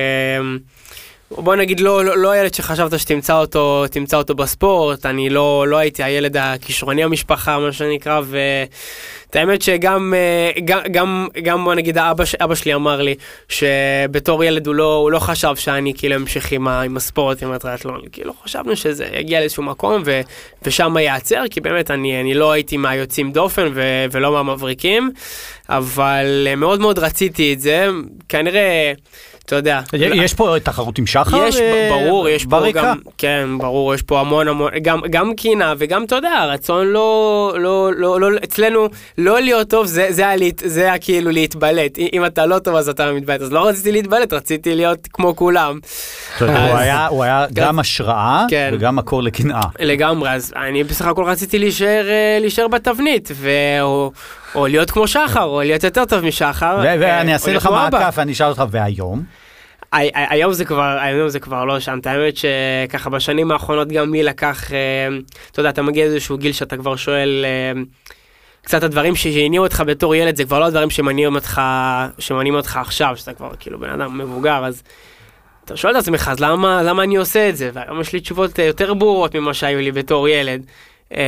בוא 1.30 1.56
נגיד 1.56 1.80
לא, 1.80 2.04
לא, 2.04 2.18
לא 2.18 2.30
הילד 2.30 2.54
שחשבת 2.54 2.98
שתמצא 2.98 3.38
אותו, 3.38 3.84
תמצא 3.90 4.16
אותו 4.16 4.34
בספורט, 4.34 5.06
אני 5.06 5.30
לא, 5.30 5.68
לא 5.68 5.76
הייתי 5.76 6.02
הילד 6.02 6.36
הכישרוני 6.36 7.04
המשפחה, 7.04 7.58
מה 7.58 7.72
שנקרא, 7.72 8.20
ואת 8.24 9.36
האמת 9.36 9.62
שגם, 9.62 10.14
אה, 10.16 10.60
גם, 10.64 10.80
גם, 10.90 11.28
גם 11.42 11.64
בוא 11.64 11.74
נגיד 11.74 11.98
אבא, 11.98 12.24
אבא 12.40 12.54
שלי 12.54 12.74
אמר 12.74 13.02
לי 13.02 13.14
שבתור 13.48 14.44
ילד 14.44 14.66
הוא 14.66 14.74
לא, 14.74 14.94
הוא 14.94 15.10
לא 15.10 15.18
חשב 15.18 15.56
שאני 15.56 15.92
כאילו 15.96 16.16
אמשיך 16.16 16.52
עם, 16.52 16.68
עם 16.68 16.96
הספורט, 16.96 17.42
עם 17.42 17.52
הטריאטלון, 17.52 18.00
כאילו 18.12 18.32
חשבנו 18.44 18.76
שזה 18.76 19.06
יגיע 19.12 19.40
לאיזשהו 19.40 19.62
מקום 19.62 20.02
ו, 20.04 20.20
ושם 20.62 20.96
ייעצר, 20.96 21.42
כי 21.50 21.60
באמת 21.60 21.90
אני, 21.90 22.20
אני 22.20 22.34
לא 22.34 22.52
הייתי 22.52 22.76
מהיוצאים 22.76 23.32
דופן 23.32 23.68
ו, 23.74 24.04
ולא 24.12 24.32
מהמבריקים, 24.32 25.10
אבל 25.68 26.48
מאוד 26.56 26.80
מאוד 26.80 26.98
רציתי 26.98 27.52
את 27.52 27.60
זה, 27.60 27.86
כנראה... 28.28 28.92
אתה 29.48 29.56
יודע. 29.56 29.80
יש 29.92 30.34
פה 30.34 30.56
תחרות 30.62 30.98
עם 30.98 31.06
שחר? 31.06 31.46
יש, 31.46 31.56
אה, 31.56 31.88
ברור, 31.90 32.28
יש 32.28 32.46
פה 32.46 32.70
גם, 32.74 32.98
כן, 33.18 33.48
ברור, 33.58 33.94
יש 33.94 34.02
פה 34.02 34.20
המון 34.20 34.48
המון, 34.48 34.70
גם, 34.82 35.00
גם 35.10 35.34
קינה 35.34 35.74
וגם, 35.78 36.04
אתה 36.04 36.16
יודע, 36.16 36.30
הרצון 36.30 36.86
לא, 36.86 37.52
לא, 37.58 37.90
לא, 37.96 38.20
לא, 38.20 38.38
אצלנו, 38.44 38.88
לא 39.18 39.40
להיות 39.40 39.70
טוב, 39.70 39.86
זה, 39.86 40.06
זה, 40.10 40.24
זה 40.64 40.80
היה 40.80 40.98
כאילו 40.98 41.30
להתבלט. 41.30 41.98
אם 42.12 42.24
אתה 42.24 42.46
לא 42.46 42.58
טוב 42.58 42.74
אז 42.74 42.88
אתה 42.88 43.12
מתבלט, 43.12 43.40
אז 43.40 43.52
לא 43.52 43.66
רציתי 43.66 43.92
להתבלט, 43.92 44.32
רציתי 44.32 44.74
להיות 44.74 45.08
כמו 45.12 45.36
כולם. 45.36 45.78
הוא 46.40 46.48
היה, 46.48 47.08
היה 47.22 47.46
גם 47.52 47.78
השראה 47.78 48.46
כן. 48.50 48.70
וגם 48.72 48.96
מקור 48.96 49.22
לקנאה. 49.22 49.62
לגמרי, 49.80 50.30
אז 50.30 50.52
אני 50.56 50.84
בסך 50.84 51.06
הכל 51.06 51.24
רציתי 51.24 51.58
להישאר, 51.58 52.06
אה, 52.08 52.38
להישאר 52.40 52.68
בתבנית, 52.68 53.30
והוא... 53.34 54.12
או 54.54 54.66
להיות 54.66 54.90
כמו 54.90 55.06
שחר, 55.08 55.42
או 55.44 55.60
להיות 55.60 55.84
יותר 55.84 56.04
טוב 56.04 56.24
משחר. 56.24 56.86
אה, 56.86 56.94
ואני 57.00 57.28
או 57.28 57.32
אעשה 57.32 57.52
לך. 57.52 57.66
מעקף 57.66 58.14
ואני 58.18 58.32
אשאל 58.32 58.46
אותך, 58.46 58.62
והיום? 58.70 59.22
הי- 59.92 60.10
הי- 60.14 60.26
היום 60.30 60.52
זה 60.52 60.64
כבר, 60.64 60.98
היום 61.00 61.28
זה 61.28 61.40
כבר 61.40 61.64
לא 61.64 61.80
שם, 61.80 61.98
את 61.98 62.06
האמת 62.06 62.34
שככה 62.36 63.10
בשנים 63.10 63.50
האחרונות 63.50 63.88
גם 63.88 64.12
לי 64.12 64.22
לקח, 64.22 64.72
אה, 64.72 64.76
אתה 65.50 65.60
יודע, 65.60 65.70
אתה 65.70 65.82
מגיע 65.82 66.04
לאיזשהו 66.04 66.38
גיל 66.38 66.52
שאתה 66.52 66.76
כבר 66.76 66.96
שואל, 66.96 67.44
אה, 67.44 67.80
קצת 68.62 68.82
הדברים 68.82 69.16
שהניעו 69.16 69.64
אותך 69.64 69.82
בתור 69.86 70.14
ילד, 70.14 70.36
זה 70.36 70.44
כבר 70.44 70.58
לא 70.60 70.64
הדברים 70.64 70.90
שמניעים 70.90 71.34
אותך, 71.34 71.60
שמניעים 72.18 72.54
אותך 72.54 72.76
עכשיו, 72.76 73.12
שאתה 73.16 73.32
כבר 73.32 73.50
כאילו 73.60 73.78
בן 73.78 73.90
אדם 73.90 74.18
מבוגר, 74.18 74.64
אז 74.66 74.82
אתה 75.64 75.76
שואל 75.76 75.92
את 75.92 75.98
עצמך, 75.98 76.28
אז 76.32 76.40
למה, 76.40 76.82
למה 76.82 77.02
אני 77.02 77.16
עושה 77.16 77.48
את 77.48 77.56
זה? 77.56 77.70
והיום 77.72 78.00
יש 78.00 78.12
לי 78.12 78.20
תשובות 78.20 78.60
אה, 78.60 78.64
יותר 78.64 78.94
ברורות 78.94 79.34
ממה 79.34 79.54
שהיו 79.54 79.80
לי 79.80 79.92
בתור 79.92 80.28
ילד. 80.28 80.62
אה, 81.16 81.22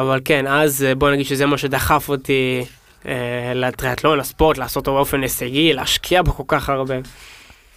אבל 0.00 0.20
כן, 0.24 0.46
אז 0.46 0.84
אה, 0.88 0.94
בוא 0.94 1.10
נגיד 1.10 1.26
שזה 1.26 1.46
מה 1.46 1.58
שדחף 1.58 2.08
אותי 2.08 2.64
אה, 3.06 3.12
לטריאטלון, 3.54 4.18
לספורט, 4.18 4.58
לעשות 4.58 4.76
אותו 4.86 4.94
באופן 4.94 5.22
הישגי, 5.22 5.72
להשקיע 5.72 6.22
בו 6.22 6.32
כל 6.32 6.42
כך 6.46 6.68
הרבה. 6.68 6.94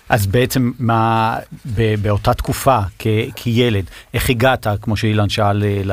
אז 0.09 0.27
בעצם 0.27 0.71
מה, 0.79 1.37
ב- 1.75 1.95
באותה 2.01 2.33
תקופה 2.33 2.79
כ- 2.99 3.07
כילד, 3.35 3.83
איך 4.13 4.29
הגעת, 4.29 4.67
כמו 4.81 4.97
שאילן 4.97 5.29
שאל, 5.29 5.57
ל- 5.57 5.91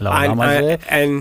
לעולם 0.00 0.42
אני- 0.42 0.56
הזה? 0.58 0.74
אני- 0.90 1.20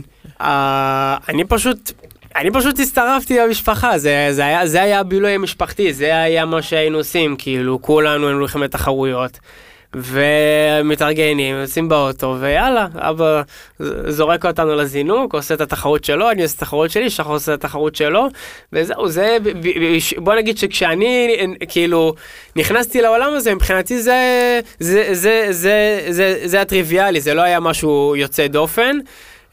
אני 1.30 1.46
פשוט, 1.46 1.92
אני 2.36 2.52
פשוט 2.54 2.80
הצטרפתי 2.80 3.38
למשפחה, 3.40 3.98
זה, 3.98 4.28
זה, 4.32 4.46
היה, 4.46 4.68
זה 4.68 4.82
היה 4.82 5.00
הבילוי 5.00 5.32
המשפחתי, 5.32 5.94
זה 5.94 6.18
היה 6.22 6.46
מה 6.46 6.62
שהיינו 6.62 6.98
עושים, 6.98 7.36
כאילו 7.38 7.82
כולנו 7.82 8.26
היינו 8.28 8.40
הולכים 8.40 8.64
לתחרויות. 8.64 9.40
ומתארגנים, 9.96 11.56
יוצאים 11.56 11.90
באוטו, 11.90 12.38
ויאללה, 12.40 12.88
אבא 12.96 13.42
זורק 14.08 14.46
אותנו 14.46 14.76
לזינוק, 14.76 15.34
עושה 15.34 15.54
את 15.54 15.62
התחרות 15.62 16.04
שלו, 16.04 16.32
אני 16.32 16.44
עושה 16.44 16.56
את 16.56 16.62
התחרות 16.62 16.92
שלי, 16.92 17.10
שחר 17.10 17.30
עושה 17.30 17.54
את 17.54 17.66
התחרות 17.66 17.96
שלו, 17.96 18.28
וזהו, 18.74 19.10
זה, 19.10 19.38
בוא 20.18 20.36
נגיד 20.36 20.58
שכשאני, 20.58 21.38
כאילו, 21.70 22.14
נכנסתי 22.56 23.02
לעולם 23.02 23.34
הזה, 23.34 23.56
מבחינתי 23.56 24.02
זה, 24.02 24.60
זה, 24.80 25.08
זה, 25.12 25.48
זה, 25.50 26.06
זה, 26.10 26.42
זה 26.46 26.62
הטריוויאלי, 26.62 27.22
זה 27.22 27.34
לא 27.34 27.42
היה 27.42 27.60
משהו 27.60 28.16
יוצא 28.18 28.48
דופן. 28.48 28.98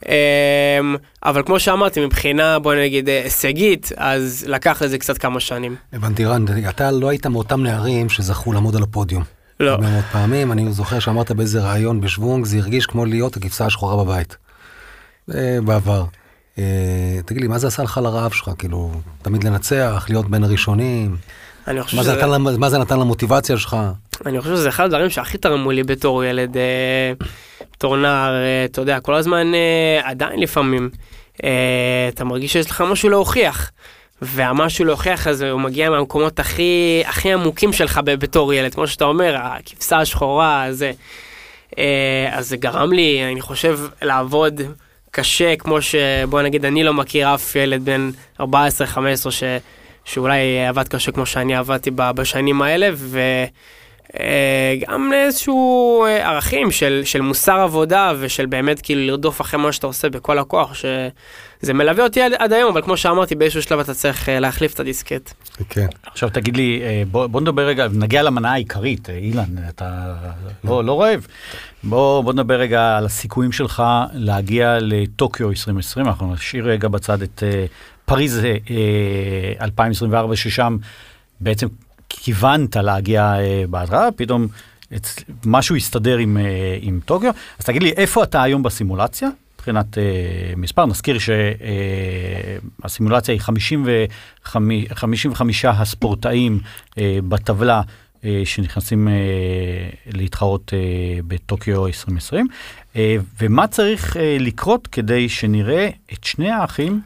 אמ, 0.09 0.97
אבל 1.25 1.43
כמו 1.43 1.61
שאמרתי, 1.61 2.07
מבחינה, 2.07 2.59
בוא 2.59 2.75
נגיד, 2.75 3.09
הישגית, 3.09 3.93
אז 3.97 4.45
לקח 4.49 4.83
לזה 4.83 4.99
קצת 4.99 5.19
כמה 5.19 5.41
שנים. 5.41 5.77
הבנתי, 5.93 6.25
רן, 6.25 6.45
אתה 6.69 6.91
לא 6.91 7.09
היית 7.09 7.27
מאותם 7.27 7.63
נערים 7.63 8.09
שזכו 8.09 8.53
לעמוד 8.53 8.77
על 8.77 8.83
הפודיום. 8.83 9.40
לא. 9.61 9.71
הרבה 9.71 9.91
מאוד 9.91 10.05
פעמים, 10.13 10.53
אני 10.53 10.73
זוכר 10.73 10.99
שאמרת 10.99 11.33
באיזה 11.33 11.61
ראיון 11.63 12.01
בשוונג, 12.01 12.45
זה 12.45 12.57
הרגיש 12.59 12.87
כמו 12.87 13.05
להיות 13.05 13.37
הכבשה 13.37 13.67
השחורה 13.67 14.05
בבית. 14.05 14.37
אה, 15.35 15.59
בעבר. 15.65 16.05
אה, 16.59 16.65
תגיד 17.25 17.43
לי, 17.43 17.49
מה 17.49 17.59
זה 17.59 17.67
עשה 17.67 17.83
לך 17.83 18.01
לרעב 18.03 18.33
שלך? 18.33 18.51
כאילו, 18.59 18.91
תמיד 19.23 19.45
לנצח, 19.45 20.07
להיות 20.09 20.31
בין 20.31 20.45
הראשונים? 20.45 21.17
אני 21.69 21.83
חושב 21.83 21.97
מה 21.97 22.03
זה 22.03 22.11
שזה- 22.11 22.19
נתן 22.19 22.31
למ- 22.31 22.61
מה 22.61 22.71
זה 22.71 22.79
נתן 22.79 23.01
למוטיבציה 23.01 23.57
שלך? 23.59 23.77
אני 24.27 24.41
חושב 24.41 24.55
שזה 24.57 24.69
אחד 24.69 24.85
הדברים 24.85 25.11
שהכי 25.11 25.39
תרמו 25.39 25.71
לי 25.71 25.83
בתור 25.83 26.25
ילד, 26.25 26.57
אה, 26.57 27.13
בתור 27.73 27.97
נער, 27.97 28.33
אתה 28.65 28.81
יודע, 28.81 29.01
כל 29.01 29.15
הזמן, 29.15 29.53
עדיין 30.03 30.41
לפעמים, 30.41 30.91
אתה 32.09 32.25
מרגיש 32.25 32.53
שיש 32.53 32.71
לך 32.71 32.81
משהו 32.91 33.09
להוכיח. 33.09 33.71
והמשהו 34.23 34.85
להוכיח 34.85 35.27
הזה 35.27 35.51
הוא 35.51 35.61
מגיע 35.61 35.91
מהמקומות 35.91 36.39
הכי 36.41 37.03
הכי 37.07 37.33
עמוקים 37.33 37.73
שלך 37.73 38.01
בתור 38.05 38.55
ילד, 38.55 38.75
כמו 38.75 38.87
שאתה 38.87 39.05
אומר, 39.05 39.37
הכבשה 39.37 39.99
השחורה, 39.99 40.67
זה. 40.71 40.93
אה, 41.79 42.29
אז 42.33 42.49
זה 42.49 42.57
גרם 42.57 42.93
לי, 42.93 43.33
אני 43.33 43.41
חושב, 43.41 43.79
לעבוד 44.03 44.61
קשה, 45.11 45.57
כמו 45.57 45.83
שבוא 45.83 46.43
נגיד, 46.43 46.65
אני 46.65 46.85
לא 46.85 46.95
מכיר 46.95 47.35
אף 47.35 47.57
ילד 47.57 47.85
בן 47.85 48.11
14-15 48.41 48.45
ש... 49.31 49.45
שאולי 50.05 50.67
עבד 50.67 50.89
קשה 50.89 51.13
כמו 51.13 51.27
שאני 51.27 51.57
עבדתי 51.57 51.91
בשנים 51.95 52.63
האלה, 52.63 52.91
וגם 54.15 55.11
לאיזשהו 55.13 56.05
אה, 56.05 56.29
ערכים 56.31 56.71
של, 56.71 57.03
של 57.05 57.21
מוסר 57.21 57.61
עבודה 57.61 58.13
ושל 58.19 58.47
באמת 58.47 58.81
כאילו 58.81 59.01
לרדוף 59.07 59.41
אחרי 59.41 59.61
מה 59.61 59.73
שאתה 59.73 59.87
עושה 59.87 60.09
בכל 60.09 60.39
הכוח, 60.39 60.75
שזה 60.75 61.75
מלווה 61.75 62.05
אותי 62.05 62.23
עד, 62.23 62.33
עד 62.39 62.53
היום, 62.53 62.71
אבל 62.71 62.83
כמו 62.83 62.97
שאמרתי, 62.97 63.35
באיזשהו 63.35 63.63
שלב 63.63 63.79
אתה 63.79 63.95
צריך 63.95 64.29
אה, 64.29 64.41
להחליף 64.41 64.75
את 64.75 64.81
הדיסקט. 64.81 65.33
כן. 65.69 65.87
עכשיו 66.07 66.31
תגיד 66.31 66.57
לי, 66.57 66.81
אה, 66.83 67.03
בוא, 67.11 67.27
בוא 67.27 67.41
נדבר 67.41 67.67
רגע, 67.67 67.87
נגיע 67.93 68.23
למנה 68.23 68.53
העיקרית, 68.53 69.11
אה, 69.11 69.15
אילן, 69.15 69.69
אתה 69.69 70.15
לא, 70.65 70.85
לא 70.85 71.01
רעב. 71.01 71.27
בוא, 71.85 72.25
בוא 72.25 72.33
נדבר 72.33 72.61
רגע 72.61 72.97
על 72.97 73.07
הסיכויים 73.07 73.53
שלך 73.53 73.83
להגיע 74.13 74.79
לטוקיו 74.81 75.51
2020, 75.51 76.07
אנחנו 76.07 76.35
נשאיר 76.35 76.69
רגע 76.69 76.89
בצד 76.89 77.23
את 77.23 77.43
אה, 77.47 77.67
פריז 78.05 78.45
אה, 78.45 78.57
אה, 79.61 79.65
2024, 79.65 80.37
ששם 80.37 80.77
בעצם 81.41 81.67
כיוונת 82.11 82.77
להגיע 82.77 83.35
אה, 83.39 83.65
בהתחלה, 83.71 84.09
פתאום. 84.17 84.47
משהו 85.45 85.77
הסתדר 85.77 86.17
עם, 86.17 86.37
אה, 86.37 86.79
עם 86.81 87.01
טוקיו. 87.05 87.33
אז 87.59 87.65
תגיד 87.65 87.83
לי, 87.83 87.91
איפה 87.91 88.23
אתה 88.23 88.43
היום 88.43 88.63
בסימולציה? 88.63 89.29
מבחינת 89.55 89.99
אה, 89.99 90.03
מספר, 90.57 90.87
נזכיר 90.87 91.19
שהסימולציה 92.83 93.33
היא 93.35 93.41
55, 93.41 94.07
55 94.93 95.65
הספורטאים 95.65 96.61
אה, 96.99 97.19
בטבלה 97.29 97.83
אה, 98.25 98.43
שנכנסים 98.45 99.09
אה, 99.09 99.15
להתחרות 100.07 100.73
אה, 100.75 100.79
בטוקיו 101.29 101.87
2020, 101.87 102.47
אה, 102.97 103.17
ומה 103.41 103.67
צריך 103.67 104.17
אה, 104.17 104.37
לקרות 104.41 104.87
כדי 104.87 105.29
שנראה 105.29 105.89
את 106.13 106.25
שני 106.25 106.51
האחים 106.51 107.01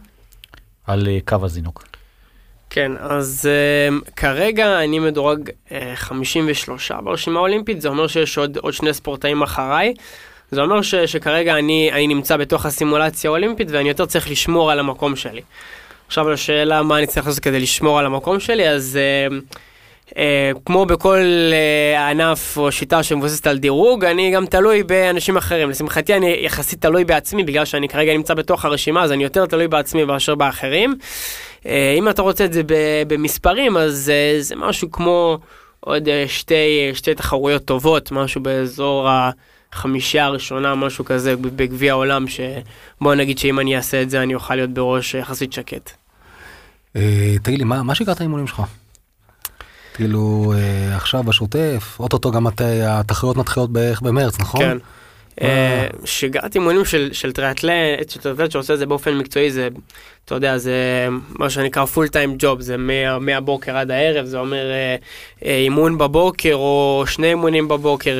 על 0.86 1.08
אה, 1.08 1.18
קו 1.24 1.44
הזינוק. 1.44 1.93
כן, 2.74 2.92
אז 3.00 3.48
uh, 3.48 4.10
כרגע 4.16 4.80
אני 4.84 4.98
מדורג 4.98 5.48
uh, 5.48 5.72
53 5.94 6.92
ברשימה 6.92 7.38
האולימפית, 7.38 7.80
זה 7.80 7.88
אומר 7.88 8.06
שיש 8.06 8.38
עוד, 8.38 8.56
עוד 8.56 8.72
שני 8.72 8.94
ספורטאים 8.94 9.42
אחריי. 9.42 9.94
זה 10.50 10.60
אומר 10.60 10.82
ש, 10.82 10.94
שכרגע 10.94 11.58
אני, 11.58 11.90
אני 11.92 12.06
נמצא 12.06 12.36
בתוך 12.36 12.66
הסימולציה 12.66 13.30
האולימפית 13.30 13.68
ואני 13.70 13.88
יותר 13.88 14.06
צריך 14.06 14.30
לשמור 14.30 14.70
על 14.70 14.78
המקום 14.78 15.16
שלי. 15.16 15.40
עכשיו 16.06 16.28
לשאלה 16.28 16.82
מה 16.82 16.98
אני 16.98 17.06
צריך 17.06 17.26
לעשות 17.26 17.42
כדי 17.42 17.60
לשמור 17.60 17.98
על 17.98 18.06
המקום 18.06 18.40
שלי, 18.40 18.68
אז 18.68 18.98
uh, 19.30 20.10
uh, 20.10 20.14
כמו 20.64 20.86
בכל 20.86 21.18
uh, 21.50 21.98
ענף 22.00 22.56
או 22.56 22.72
שיטה 22.72 23.02
שמבוססת 23.02 23.46
על 23.46 23.58
דירוג, 23.58 24.04
אני 24.04 24.30
גם 24.30 24.46
תלוי 24.46 24.82
באנשים 24.82 25.36
אחרים. 25.36 25.70
לשמחתי 25.70 26.14
אני 26.14 26.36
יחסית 26.40 26.82
תלוי 26.82 27.04
בעצמי, 27.04 27.44
בגלל 27.44 27.64
שאני 27.64 27.88
כרגע 27.88 28.12
נמצא 28.12 28.34
בתוך 28.34 28.64
הרשימה, 28.64 29.02
אז 29.02 29.12
אני 29.12 29.24
יותר 29.24 29.46
תלוי 29.46 29.68
בעצמי 29.68 30.04
מאשר 30.04 30.34
באחרים. 30.34 30.96
אה, 31.66 31.94
אם 31.98 32.08
אתה 32.08 32.22
רוצה 32.22 32.44
את 32.44 32.52
זה 32.52 32.62
במספרים, 33.08 33.76
אז 33.76 34.10
אה, 34.14 34.36
זה 34.40 34.56
משהו 34.56 34.90
כמו 34.90 35.38
עוד 35.80 36.08
אה, 36.08 36.24
שתי, 36.28 36.54
שתי 36.94 37.14
תחרויות 37.14 37.64
טובות, 37.64 38.12
משהו 38.12 38.40
באזור 38.42 39.08
החמישייה 39.72 40.24
הראשונה, 40.24 40.74
משהו 40.74 41.04
כזה 41.04 41.36
בגביע 41.36 41.92
העולם, 41.92 42.24
שבוא 42.28 43.14
נגיד 43.14 43.38
שאם 43.38 43.60
אני 43.60 43.76
אעשה 43.76 44.02
את 44.02 44.10
זה 44.10 44.22
אני 44.22 44.34
אוכל 44.34 44.54
להיות 44.54 44.70
בראש 44.70 45.14
יחסית 45.14 45.52
שקט. 45.52 45.90
תגיד 47.42 47.58
לי, 47.58 47.64
מה 47.64 47.82
מה 47.82 47.94
שיגרת 47.94 48.20
האימונים 48.20 48.46
שלך? 48.46 48.62
כאילו, 49.94 50.52
עכשיו 50.96 51.22
בשוטף, 51.22 51.96
אוטוטו 52.00 52.30
גם 52.30 52.46
הת- 52.46 52.60
התחרויות 52.86 53.36
מתחילות 53.36 53.70
בערך 53.72 54.02
במרץ, 54.02 54.40
נכון? 54.40 54.60
כן. 54.60 54.78
אה. 55.42 55.86
שיגרתי 56.04 56.58
אימונים 56.58 56.84
של, 56.84 57.08
של 57.12 57.32
טריאטלט, 57.32 58.10
של 58.10 58.20
טריאטלט 58.20 58.50
שעושה 58.50 58.74
את 58.74 58.78
זה 58.78 58.86
באופן 58.86 59.14
מקצועי, 59.14 59.50
זה, 59.50 59.68
אתה 60.24 60.34
יודע, 60.34 60.58
זה 60.58 61.08
מה 61.28 61.50
שנקרא 61.50 61.84
פול 61.84 62.08
טיים 62.08 62.34
ג'וב, 62.38 62.60
זה 62.60 62.76
מה, 62.76 63.18
מהבוקר 63.18 63.76
עד 63.76 63.90
הערב, 63.90 64.26
זה 64.26 64.38
אומר 64.38 64.70
אה, 64.70 64.96
אה, 65.44 65.56
אימון 65.56 65.98
בבוקר 65.98 66.54
או 66.54 67.04
שני 67.06 67.26
אימונים 67.26 67.68
בבוקר, 67.68 68.16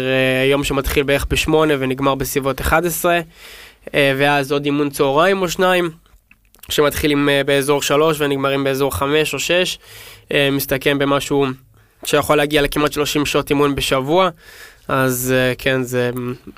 יום 0.51 0.65
שמתחיל 0.65 1.03
בערך 1.03 1.27
בשמונה 1.31 1.75
ונגמר 1.79 2.15
בסביבות 2.15 2.61
11, 2.61 3.21
אה, 3.95 4.15
ואז 4.19 4.53
עוד 4.53 4.65
אימון 4.65 4.91
צהריים 4.91 5.43
או 5.43 5.49
שניים, 5.49 5.91
שמתחילים 6.69 7.29
באזור 7.47 7.83
3 7.83 8.21
ונגמרים 8.21 8.65
באזור 8.65 8.95
5 8.95 9.35
או 9.35 9.39
6, 9.39 9.79
אה, 10.33 10.49
מסתכם 10.53 10.99
במשהו 10.99 11.47
שיכול 12.05 12.37
להגיע 12.37 12.63
לכמעט 12.63 12.93
30 12.93 13.27
שעות 13.27 13.51
אימון 13.51 13.75
בשבוע. 13.75 14.31
אז 14.89 15.35
אה, 15.37 15.53
כן, 15.59 15.83
זה 15.83 16.11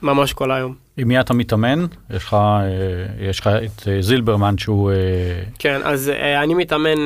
ממש 0.02 0.32
כל 0.32 0.52
היום. 0.52 0.74
עם 0.96 1.08
מי 1.08 1.20
אתה 1.20 1.34
מתאמן? 1.34 1.86
יש 2.10 2.24
לך, 2.24 2.34
אה, 2.34 3.28
יש 3.28 3.40
לך 3.40 3.46
את 3.46 3.88
אה, 3.88 4.02
זילברמן 4.02 4.58
שהוא... 4.58 4.90
כן, 5.58 5.80
אז 5.84 6.12
אני 6.42 6.54
מתאמן, 6.54 6.98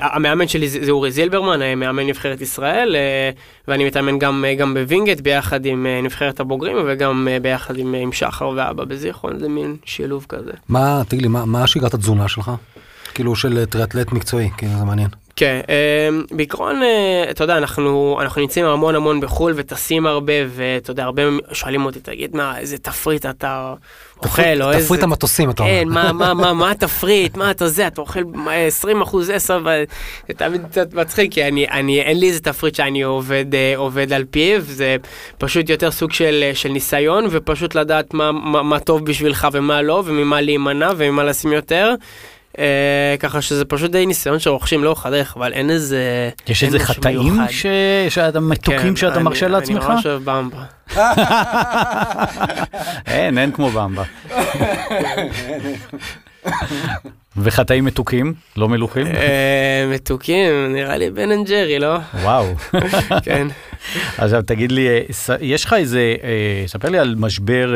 המאמן 0.00 0.48
שלי 0.48 0.68
זה 0.68 0.84
זה 0.84 0.90
אורי 0.90 1.10
זילברמן, 1.10 1.78
מאמן 1.78 2.06
נבחרת 2.06 2.40
ישראל, 2.40 2.96
ואני 3.68 3.84
מתאמן 3.84 4.18
גם, 4.18 4.44
גם 4.58 4.74
בווינגייט 4.74 5.20
ביחד 5.20 5.66
עם 5.66 5.86
נבחרת 6.02 6.40
הבוגרים 6.40 6.76
וגם 6.86 7.28
ביחד 7.42 7.78
עם, 7.78 7.94
עם 7.94 8.12
שחר 8.12 8.48
ואבא 8.48 8.84
בזיכרון, 8.84 9.38
זה 9.38 9.48
מין 9.48 9.76
שילוב 9.84 10.26
כזה. 10.28 10.52
מה, 10.68 11.02
תגיד 11.08 11.22
לי, 11.22 11.28
מה, 11.28 11.44
מה 11.44 11.66
שיגרת 11.66 11.94
התזונה 11.94 12.28
שלך? 12.28 12.50
כאילו 13.14 13.36
של 13.36 13.64
טריאטלט 13.64 14.12
מקצועי, 14.12 14.50
כאילו 14.56 14.72
זה 14.78 14.84
מעניין. 14.84 15.08
כן, 15.38 15.60
אה, 15.68 16.08
בעיקרון, 16.30 16.82
אה, 16.82 17.30
אתה 17.30 17.44
יודע, 17.44 17.56
אנחנו, 17.56 18.18
אנחנו 18.20 18.40
נמצאים 18.40 18.66
המון 18.66 18.94
המון 18.94 19.20
בחו"ל 19.20 19.52
וטסים 19.56 20.06
הרבה, 20.06 20.32
ואתה 20.48 20.90
יודע, 20.90 21.04
הרבה 21.04 21.22
שואלים 21.52 21.84
אותי, 21.84 22.00
תגיד, 22.00 22.36
מה, 22.36 22.58
איזה 22.58 22.78
תפריט 22.78 23.26
אתה 23.26 23.74
אוכל, 24.22 24.62
או 24.62 24.72
איזה... 24.72 24.84
תפריט 24.84 25.02
המטוסים, 25.02 25.50
אתה 25.50 25.62
אומר. 25.62 25.72
כן, 25.72 25.88
מה, 25.88 26.12
מה, 26.12 26.34
מה, 26.34 26.52
מה 26.52 26.70
התפריט, 26.74 27.36
מה 27.36 27.50
אתה 27.50 27.68
זה, 27.68 27.86
אתה 27.86 28.00
אוכל 28.00 28.20
20 28.50 29.02
אחוז 29.02 29.30
10, 29.30 29.60
וזה 29.60 29.84
תמיד 30.36 30.66
קצת 30.70 30.94
מצחיק, 30.94 31.32
כי 31.32 31.44
אני, 31.44 31.68
אני, 31.68 32.00
אין 32.00 32.20
לי 32.20 32.28
איזה 32.28 32.40
תפריט 32.40 32.74
שאני 32.74 33.02
עובד, 33.02 33.54
אה, 33.54 33.72
עובד 33.76 34.12
על 34.12 34.24
פיו, 34.30 34.60
זה 34.60 34.96
פשוט 35.38 35.70
יותר 35.70 35.90
סוג 35.90 36.12
של, 36.12 36.50
של 36.54 36.68
ניסיון, 36.68 37.26
ופשוט 37.30 37.74
לדעת 37.74 38.14
מה, 38.14 38.32
מה, 38.32 38.62
מה 38.62 38.80
טוב 38.80 39.04
בשבילך 39.04 39.48
ומה 39.52 39.82
לא, 39.82 40.02
וממה 40.06 40.40
להימנע 40.40 40.90
וממה 40.96 41.24
לשים 41.24 41.52
יותר. 41.52 41.94
אה, 42.58 42.64
ככה 43.18 43.42
שזה 43.42 43.64
פשוט 43.64 43.90
די 43.90 44.06
ניסיון 44.06 44.38
שרוכשים 44.38 44.84
לאורך 44.84 45.06
הדרך, 45.06 45.36
אבל 45.36 45.52
אין 45.52 45.70
איזה... 45.70 46.30
יש 46.48 46.64
איזה 46.64 46.78
חטאים. 46.78 47.38
ש- 47.50 47.66
שאתה 48.08 48.40
מתוקים 48.40 48.78
כן, 48.80 48.96
שאתה 48.96 49.14
אני- 49.14 49.22
מרשה 49.22 49.48
לעצמך? 49.48 49.84
אני 49.84 49.94
ממש 49.94 50.06
אוהב 50.06 50.22
במבה. 50.24 50.64
אין, 53.06 53.38
אין 53.38 53.52
כמו 53.52 53.70
במבה. 53.70 54.02
וחטאים 57.36 57.84
מתוקים, 57.84 58.34
לא 58.56 58.68
מלוכים? 58.68 59.06
אה, 59.06 59.84
מתוקים, 59.94 60.72
נראה 60.72 60.96
לי 60.96 61.10
בן 61.10 61.30
אנד 61.32 61.48
ג'רי, 61.48 61.78
לא? 61.78 61.96
וואו. 62.22 62.46
כן. 63.24 63.46
עכשיו 64.18 64.42
תגיד 64.42 64.72
לי, 64.72 64.88
אה, 64.88 65.00
יש 65.40 65.64
לך 65.64 65.72
איזה, 65.72 66.14
אה, 66.22 66.64
ספר 66.66 66.88
לי 66.88 66.98
על 66.98 67.14
משבר 67.18 67.74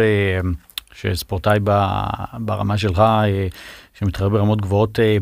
שספורטאי 1.01 1.59
ברמה 2.39 2.79
שלך, 2.79 2.99
אה, 2.99 3.47
שמתחרה 3.99 4.29
ברמות 4.29 4.61
גבוהות 4.61 5.01
אה, 5.01 5.17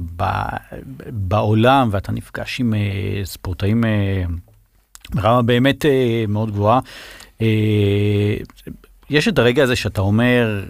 בעולם, 1.07 1.89
ואתה 1.93 2.13
נפגש 2.13 2.61
עם 2.61 2.75
אה, 2.75 3.25
ספורטאים 3.25 3.85
ברמה 5.15 5.43
באמת 5.43 5.85
מאוד 6.29 6.51
גבוהה. 6.51 6.81
יש 9.11 9.29
את 9.29 9.39
הרגע 9.39 9.63
הזה 9.63 9.77
שאתה 9.77 10.01
אומר, 10.01 10.65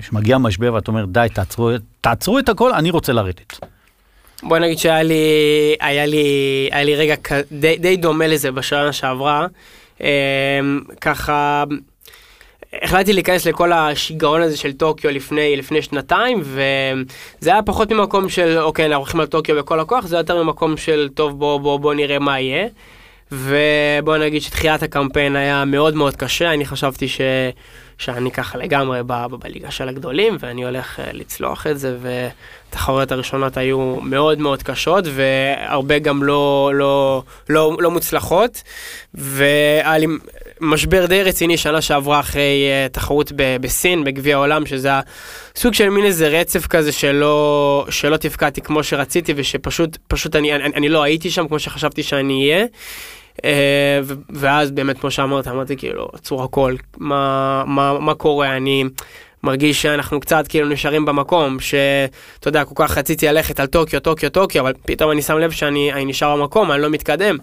שמגיע 0.00 0.38
משבר 0.38 0.74
ואתה 0.74 0.90
אומר, 0.90 1.04
די, 1.04 1.26
תעצרו, 1.32 1.70
תעצרו 2.00 2.38
את 2.38 2.48
הכל, 2.48 2.72
אני 2.72 2.90
רוצה 2.90 3.12
לרדת. 3.12 3.60
בוא 4.42 4.58
נגיד 4.58 4.78
שהיה 4.78 5.02
לי, 5.02 5.24
היה 5.80 6.06
לי, 6.06 6.68
היה 6.72 6.84
לי 6.84 6.96
רגע 6.96 7.14
די, 7.52 7.76
די 7.78 7.96
דומה 7.96 8.26
לזה 8.26 8.52
בשנה 8.52 8.92
שעברה. 8.92 9.46
אה, 10.02 10.60
ככה, 11.00 11.64
החלטתי 12.74 13.12
להיכנס 13.12 13.46
לכל 13.46 13.72
השיגעון 13.72 14.42
הזה 14.42 14.56
של 14.56 14.72
טוקיו 14.72 15.10
לפני, 15.10 15.56
לפני 15.56 15.82
שנתיים, 15.82 16.40
וזה 16.42 17.50
היה 17.50 17.62
פחות 17.62 17.92
ממקום 17.92 18.28
של, 18.28 18.58
אוקיי, 18.58 18.86
אנחנו 18.86 18.98
הולכים 18.98 19.20
על 19.20 19.26
טוקיו 19.26 19.56
בכל 19.56 19.80
הכוח, 19.80 20.06
זה 20.06 20.16
יותר 20.16 20.42
ממקום 20.42 20.76
של, 20.76 21.08
טוב, 21.14 21.38
בוא, 21.38 21.60
בוא, 21.60 21.80
בוא 21.80 21.94
נראה 21.94 22.18
מה 22.18 22.40
יהיה. 22.40 22.66
ובוא 23.32 24.16
נגיד 24.16 24.42
שתחילת 24.42 24.82
הקמפיין 24.82 25.36
היה 25.36 25.64
מאוד 25.64 25.94
מאוד 25.94 26.16
קשה, 26.16 26.52
אני 26.52 26.66
חשבתי 26.66 27.08
ש... 27.08 27.20
שאני 27.98 28.30
ככה 28.30 28.58
לגמרי. 28.58 29.00
ב- 29.06 29.26
בליגה 29.38 29.70
של 29.70 29.88
הגדולים, 29.88 30.36
ואני 30.40 30.64
הולך 30.64 31.00
אה, 31.00 31.04
לצלוח 31.12 31.66
את 31.66 31.78
זה, 31.78 31.96
והתחרויות 32.00 33.12
הראשונות 33.12 33.56
היו 33.56 33.96
מאוד 34.02 34.38
מאוד 34.38 34.62
קשות, 34.62 35.04
והרבה 35.06 35.98
גם 35.98 36.22
לא, 36.22 36.70
לא, 36.74 37.22
לא, 37.48 37.76
לא 37.80 37.90
מוצלחות, 37.90 38.62
והיה 39.14 39.98
לי 39.98 40.06
משבר 40.60 41.06
די 41.06 41.22
רציני 41.22 41.56
שנה 41.56 41.80
שעברה 41.80 42.20
אחרי 42.20 42.68
אה, 42.68 42.86
תחרות 42.92 43.32
ב... 43.36 43.56
בסין, 43.60 44.04
בגביע 44.04 44.36
העולם, 44.36 44.66
שזה 44.66 44.88
היה 44.88 45.00
סוג 45.56 45.74
של 45.74 45.88
מין 45.88 46.04
איזה 46.04 46.28
רצף 46.28 46.66
כזה 46.66 46.92
שלא, 46.92 47.86
שלא 47.90 48.16
תפקדתי 48.16 48.60
כמו 48.60 48.82
שרציתי, 48.82 49.32
ושפשוט 49.36 49.96
פשוט 50.08 50.36
אני, 50.36 50.54
אני, 50.54 50.64
אני 50.64 50.88
לא 50.88 51.02
הייתי 51.02 51.30
שם 51.30 51.48
כמו 51.48 51.58
שחשבתי 51.58 52.02
שאני 52.02 52.50
אהיה. 52.52 52.66
אה, 53.44 54.00
ו- 54.02 54.14
ואז 54.30 54.70
באמת, 54.70 55.00
כמו 55.00 55.10
שאמרת, 55.10 55.48
אמרתי 55.48 55.76
כאילו, 55.76 56.08
עצור 56.12 56.42
הכל, 56.42 56.74
מה, 56.98 57.64
מה, 57.66 57.98
מה 57.98 58.14
קורה, 58.14 58.56
אני 58.56 58.84
מרגיש 59.42 59.82
שאנחנו 59.82 60.20
קצת 60.20 60.48
כאילו 60.48 60.68
נשארים 60.68 61.04
במקום, 61.04 61.60
שאתה 61.60 62.48
יודע, 62.48 62.64
כל 62.64 62.74
כך 62.76 62.98
רציתי 62.98 63.26
ללכת 63.26 63.60
על 63.60 63.66
טוקיו, 63.66 64.00
טוקיו, 64.00 64.30
טוקיו, 64.30 64.62
אבל 64.62 64.72
פתאום 64.86 65.10
אני 65.10 65.22
שם 65.22 65.38
לב 65.38 65.50
שאני 65.50 65.92
אני 65.92 66.04
נשאר 66.04 66.36
במקום, 66.36 66.72
אני 66.72 66.82
לא 66.82 66.90
מתקדם, 66.90 67.36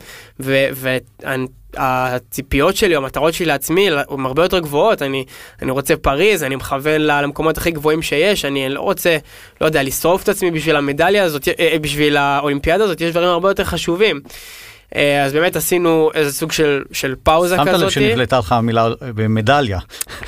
והציפיות 1.74 2.76
שלי, 2.76 2.96
או 2.96 3.02
המטרות 3.02 3.34
שלי 3.34 3.46
לעצמי, 3.46 3.90
הן 3.90 4.26
הרבה 4.26 4.44
יותר 4.44 4.60
גבוהות, 4.60 5.01
אני, 5.01 5.25
אני 5.62 5.72
רוצה 5.72 5.96
פריז, 5.96 6.44
אני 6.44 6.56
מכוון 6.56 7.01
למקומות 7.01 7.58
הכי 7.58 7.72
גבוהים 7.72 8.01
שיש, 8.01 8.46
אני 8.46 8.70
לא 8.70 8.82
רוצה, 8.82 9.18
לא 9.62 9.66
יודע, 9.66 9.84
לשרוף 9.84 10.24
את 10.24 10.30
עצמי 10.30 10.51
בשביל 10.51 10.75
המדליה 10.75 11.24
הזאת, 11.24 11.48
אה, 11.48 11.53
אה, 11.60 11.80
בשביל 11.80 12.18
האולימפיאדה 12.18 12.84
הזאת, 12.84 13.01
יש 13.01 13.12
דברים 13.12 13.30
הרבה 13.30 13.50
יותר 13.50 13.64
חשובים. 13.64 14.22
אה, 14.96 15.24
אז 15.24 15.34
באמת 15.34 15.56
עשינו 15.56 16.12
איזה 16.14 16.34
סוג 16.34 16.52
של, 16.52 16.84
של 16.92 17.16
פאוזה 17.24 17.56
שמת 17.56 17.68
כזאת. 17.68 17.82
לב 17.82 17.90
שנפלטה 17.90 18.40
לך 18.40 18.52
המילה 18.52 18.88
במדליה. 19.02 19.80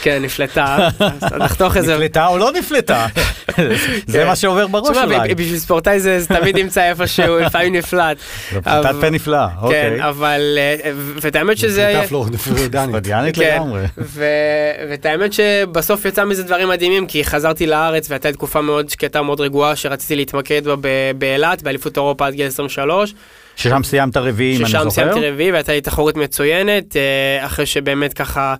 כן, 0.02 0.22
נפלטה. 0.22 0.88
אז 1.00 1.34
נחתוך 1.38 1.78
איזה... 1.78 1.96
נפלטה 1.96 2.28
או 2.28 2.38
לא 2.38 2.52
נפלטה? 2.52 3.08
זה 4.08 4.20
כן. 4.20 4.28
מה 4.28 4.36
שעובר 4.36 4.68
בראש 4.68 4.98
אולי. 4.98 5.36
בשביל 5.36 5.60
ספורטאי 5.60 6.00
זה 6.00 6.20
זה 6.20 6.28
תמיד 6.28 6.58
נמצא 6.58 6.90
איפשהו, 6.90 7.40
לפעמים 7.46 7.76
נפלט. 7.76 8.18
זו 8.54 8.62
פליטת 8.62 8.96
פה 9.02 9.10
נפלאה, 9.10 9.48
כן, 9.50 9.62
אוקיי. 9.62 10.10
אבל... 10.10 10.58
אה, 10.58 10.92
ואת 11.22 11.36
האמת 11.36 11.58
שזה... 11.58 11.88
הייתה 11.88 12.08
פלורידנית. 12.08 12.92
פרדיאנית 12.92 13.36
כן. 13.36 13.56
לגמרי. 13.56 13.82
ואת 13.98 15.06
האמת 15.06 15.34
שבסוף 15.34 16.06
יצא 16.06 16.26
מזה 16.26 16.44
דברים 16.44 16.70
מדהימים, 16.70 17.08
כי 17.08 17.24
חזרתי 17.24 17.68
לארץ 17.68 18.10
והייתה 18.10 18.30
לי 18.30 18.34
תקופה 18.34 18.62
מאוד 18.62 18.90
שקטה, 18.90 19.22
מאוד 19.22 19.42
רגועה, 19.42 19.76
שרציתי 19.76 20.16
להתמקד 20.16 20.68
בה 20.68 20.76
באילת, 21.18 21.62
באליפות 21.62 21.98
אירופה 21.98 22.28
עד 22.28 22.34
גיל 22.34 22.48
23. 22.48 23.14
ששם 23.60 23.84
סיימת 23.84 24.18
רביעי, 24.18 24.56
אם 24.56 24.62
אני 24.62 24.70
ששם 24.70 24.78
זוכר. 24.80 24.90
סיימתי 24.92 25.30
רביעי 25.30 25.52
והייתה 25.52 25.72
לי 25.72 25.82
תחרות 25.82 26.18
מצוינת, 26.18 26.96
אה, 26.96 27.46
אחרי 27.46 27.66
שבאמת 27.66 28.14
ככה 28.14 28.56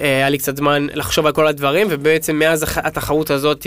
אה, 0.00 0.04
היה 0.16 0.28
לי 0.28 0.38
קצת 0.38 0.56
זמן 0.56 0.86
לחשוב 0.94 1.26
על 1.26 1.32
כל 1.32 1.46
הדברים, 1.46 1.86
ובעצם 1.90 2.36
מאז 2.36 2.64
התחרות 2.76 3.30
הזאת 3.30 3.66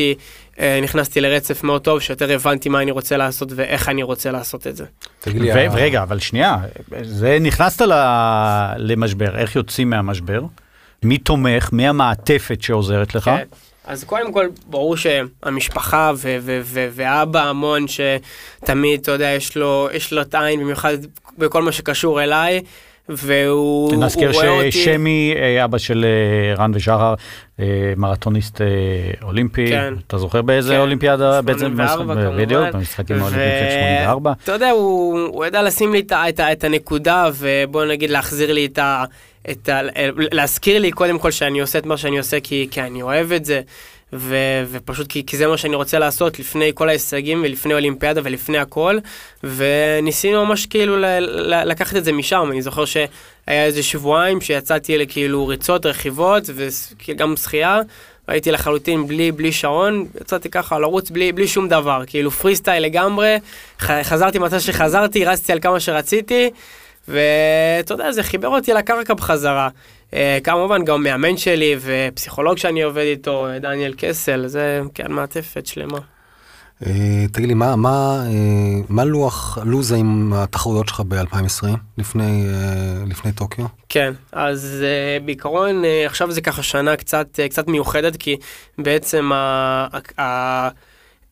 אה, 0.59 0.79
נכנסתי 0.83 1.21
לרצף 1.21 1.63
מאוד 1.63 1.81
טוב, 1.81 1.99
שיותר 1.99 2.31
הבנתי 2.31 2.69
מה 2.69 2.81
אני 2.81 2.91
רוצה 2.91 3.17
לעשות 3.17 3.49
ואיך 3.55 3.89
אני 3.89 4.03
רוצה 4.03 4.31
לעשות 4.31 4.67
את 4.67 4.75
זה. 4.75 4.85
תגיד 5.19 5.41
לי, 5.41 5.51
ורגע, 5.71 6.03
אבל 6.03 6.19
שנייה, 6.19 6.57
זה 7.01 7.37
נכנסת 7.41 7.81
ל- 7.81 8.73
למשבר, 8.77 9.37
איך 9.37 9.55
יוצאים 9.55 9.89
מהמשבר? 9.89 10.41
מי 11.03 11.17
תומך? 11.17 11.69
מי 11.71 11.87
המעטפת 11.87 12.61
שעוזרת 12.61 13.15
לך? 13.15 13.23
כן. 13.25 13.43
אז 13.85 14.03
קודם 14.03 14.33
כל, 14.33 14.47
ברור 14.67 14.97
שהמשפחה 14.97 16.11
ו- 16.15 16.37
ו- 16.41 16.61
ו- 16.63 16.87
ואבא 16.91 17.43
המון, 17.43 17.85
שתמיד, 17.87 19.01
אתה 19.01 19.11
יודע, 19.11 19.29
יש 19.29 19.57
לו, 19.57 19.89
יש 19.93 20.13
לו 20.13 20.21
את 20.21 20.33
העין, 20.33 20.59
במיוחד 20.59 20.97
בכל 21.37 21.61
מה 21.61 21.71
שקשור 21.71 22.23
אליי, 22.23 22.61
והוא 23.09 23.93
הוא 23.93 24.03
נזכיר 24.03 24.31
רואה 24.31 24.49
אותי... 24.49 24.71
ששמי, 24.71 25.33
אה, 25.35 25.65
אבא 25.65 25.77
של 25.77 26.05
אה, 26.05 26.63
רן 26.63 26.71
ושחר, 26.75 27.13
אה, 27.59 27.65
מרתוניסט 27.97 28.61
אולימפי, 29.21 29.67
כן. 29.69 29.93
אתה 30.07 30.17
זוכר 30.17 30.41
באיזה 30.41 30.73
כן, 30.73 30.79
אולימפיאדה? 30.79 31.41
בעצם 31.41 31.59
84 31.59 32.13
במשחק- 32.13 32.37
בדיוק, 32.37 32.61
כמובן. 32.61 32.77
במשחקים 32.79 33.15
ו- 33.15 33.19
האולימפיים 33.19 33.69
של 33.71 33.77
84. 33.79 34.31
אתה 34.43 34.51
יודע, 34.51 34.69
הוא, 34.69 35.19
הוא 35.27 35.45
ידע 35.45 35.61
לשים 35.63 35.93
לי 35.93 35.99
את, 35.99 36.11
את, 36.29 36.39
את 36.39 36.63
הנקודה, 36.63 37.29
ובוא 37.37 37.85
נגיד 37.85 38.09
להחזיר 38.09 38.53
לי 38.53 38.65
את 38.65 38.77
ה... 38.77 39.03
את 39.51 39.69
ה... 39.69 39.79
להזכיר 40.31 40.79
לי 40.79 40.91
קודם 40.91 41.19
כל 41.19 41.31
שאני 41.31 41.59
עושה 41.61 41.79
את 41.79 41.85
מה 41.85 41.97
שאני 41.97 42.17
עושה 42.17 42.39
כי, 42.39 42.67
כי 42.71 42.81
אני 42.81 43.01
אוהב 43.01 43.31
את 43.31 43.45
זה, 43.45 43.61
ו, 44.13 44.35
ופשוט 44.71 45.07
כי, 45.07 45.25
כי 45.25 45.37
זה 45.37 45.47
מה 45.47 45.57
שאני 45.57 45.75
רוצה 45.75 45.99
לעשות 45.99 46.39
לפני 46.39 46.71
כל 46.75 46.89
ההישגים 46.89 47.41
ולפני 47.43 47.73
אולימפיאדה 47.73 48.21
ולפני 48.23 48.57
הכל, 48.57 48.97
וניסינו 49.43 50.45
ממש 50.45 50.65
כאילו 50.65 50.97
ל, 50.97 51.05
ל, 51.19 51.63
לקחת 51.63 51.95
את 51.95 52.05
זה 52.05 52.11
משם, 52.11 52.49
אני 52.51 52.61
זוכר 52.61 52.85
שהיה 52.85 53.07
איזה 53.47 53.83
שבועיים 53.83 54.41
שיצאתי 54.41 54.97
לכאילו 54.97 55.47
ריצות, 55.47 55.85
רכיבות 55.85 56.43
וגם 57.07 57.37
שחייה. 57.37 57.79
הייתי 58.27 58.51
לחלוטין 58.51 59.07
בלי, 59.07 59.31
בלי 59.31 59.51
שעון, 59.51 60.05
יצאתי 60.21 60.49
ככה 60.49 60.79
לרוץ 60.79 61.09
בלי, 61.09 61.31
בלי 61.31 61.47
שום 61.47 61.67
דבר, 61.67 62.03
כאילו 62.07 62.31
פרי 62.31 62.55
סטייל 62.55 62.83
לגמרי, 62.83 63.37
ח- 63.79 64.01
חזרתי 64.03 64.39
מתי 64.39 64.59
שחזרתי, 64.59 65.25
רצתי 65.25 65.51
על 65.51 65.59
כמה 65.59 65.79
שרציתי, 65.79 66.49
ואתה 67.07 67.93
יודע, 67.93 68.11
זה 68.11 68.23
חיבר 68.23 68.47
אותי 68.47 68.73
לקרקע 68.73 69.13
בחזרה. 69.13 69.69
אה, 70.13 70.37
כמובן 70.43 70.85
גם 70.85 71.03
מאמן 71.03 71.37
שלי 71.37 71.75
ופסיכולוג 71.81 72.57
שאני 72.57 72.81
עובד 72.81 73.01
איתו, 73.03 73.47
אה, 73.47 73.59
דניאל 73.59 73.93
קסל, 73.97 74.47
זה 74.47 74.81
כן 74.93 75.11
מעטפת 75.11 75.65
שלמה. 75.65 75.97
אה, 76.85 77.25
תגיד 77.31 77.47
לי, 77.47 77.53
מה- 77.53 77.75
מה 77.75 78.23
מה 78.89 79.03
לוח, 79.05 79.57
לו"ז 79.65 79.91
עם 79.91 80.33
התחרויות 80.35 80.87
שלך 80.87 81.01
ב-2020, 81.07 81.67
לפני 81.97 82.45
לפני 83.07 83.31
טוקיו? 83.31 83.65
כן, 83.89 84.13
אז 84.31 84.83
בעיקרון 85.25 85.83
עכשיו 86.05 86.31
זה 86.31 86.41
ככה 86.41 86.63
שנה 86.63 86.95
קצת, 86.95 87.39
קצת 87.49 87.67
מיוחדת, 87.67 88.15
כי 88.15 88.35
בעצם 88.77 89.31
ה, 89.33 89.87
ה, 90.17 90.21
ה, 90.21 90.69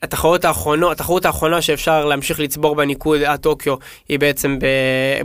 התחרות 0.02 0.46
האחרונות, 0.46 0.92
התחרות 0.92 1.26
האחרונה 1.26 1.62
שאפשר 1.62 2.06
להמשיך 2.06 2.40
לצבור 2.40 2.76
בניקוד 2.76 3.22
עד 3.22 3.40
טוקיו 3.40 3.76
היא 4.10 4.20
בעצם 4.20 4.60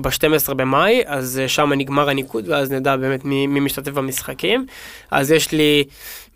ב-12 0.00 0.54
במאי, 0.54 1.02
אז 1.06 1.40
uh, 1.44 1.48
שם 1.48 1.72
נגמר 1.72 2.08
הניקוד 2.08 2.48
ואז 2.48 2.72
נדע 2.72 2.96
באמת 2.96 3.24
מי, 3.24 3.46
מי 3.46 3.60
משתתף 3.60 3.92
במשחקים. 3.92 4.66
אז 5.10 5.30
יש 5.30 5.52
לי 5.52 5.84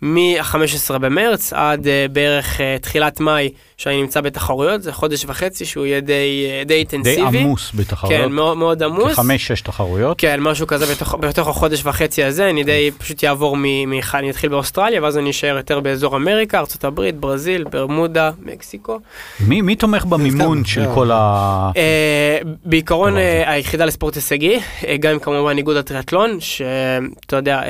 מ-15 0.01 0.97
במרץ 0.97 1.53
עד 1.53 1.85
uh, 1.85 2.11
בערך 2.11 2.57
uh, 2.57 2.81
תחילת 2.81 3.19
מאי 3.19 3.49
שאני 3.79 4.01
נמצא 4.01 4.21
בתחרויות, 4.21 4.83
זה 4.83 4.93
חודש 4.93 5.25
וחצי 5.27 5.65
שהוא 5.65 5.85
יהיה 5.85 5.99
די, 5.99 6.47
די 6.65 6.73
אינטנסיבי. 6.73 7.31
די 7.31 7.37
עמוס 7.37 7.71
בתחרויות. 7.75 8.21
כן, 8.21 8.31
מאוד, 8.31 8.57
מאוד 8.57 8.83
עמוס. 8.83 9.13
כחמש-שש 9.13 9.61
תחרויות. 9.61 10.17
כן, 10.19 10.39
משהו 10.39 10.67
כזה 10.67 10.85
בתוך, 10.95 11.15
בתוך 11.19 11.47
החודש 11.47 11.85
וחצי 11.85 12.23
הזה, 12.23 12.49
אני 12.49 12.63
די 12.63 12.91
פשוט 12.97 13.23
יעבור 13.23 13.57
מ... 13.57 13.63
מ 13.63 13.99
אני 14.13 14.29
אתחיל 14.29 14.49
באוסטרליה, 14.49 15.03
ואז 15.03 15.17
אני 15.17 15.29
אשאר 15.29 15.57
יותר 15.57 15.79
באזור 15.79 16.15
אמריקה, 16.15 16.59
ארה"ב, 16.59 17.01
ברזיל, 17.19 17.63
ברמודה, 17.63 18.31
מקסיקו. 18.45 18.99
מי, 19.39 19.61
מי 19.61 19.75
תומך 19.75 20.05
במימון 20.05 20.65
של 20.65 20.83
לא. 20.83 20.95
כל 20.95 21.11
ה... 21.11 21.71
אה, 21.77 22.37
בעיקרון 22.65 23.17
אה, 23.17 23.51
היחידה 23.51 23.85
לספורט 23.85 24.15
הישגי, 24.15 24.59
אה, 24.87 24.97
גם 24.97 25.19
כמובן 25.19 25.57
איגוד 25.57 25.77
הטריאטלון, 25.77 26.39
שאתה 26.39 27.35
יודע, 27.35 27.61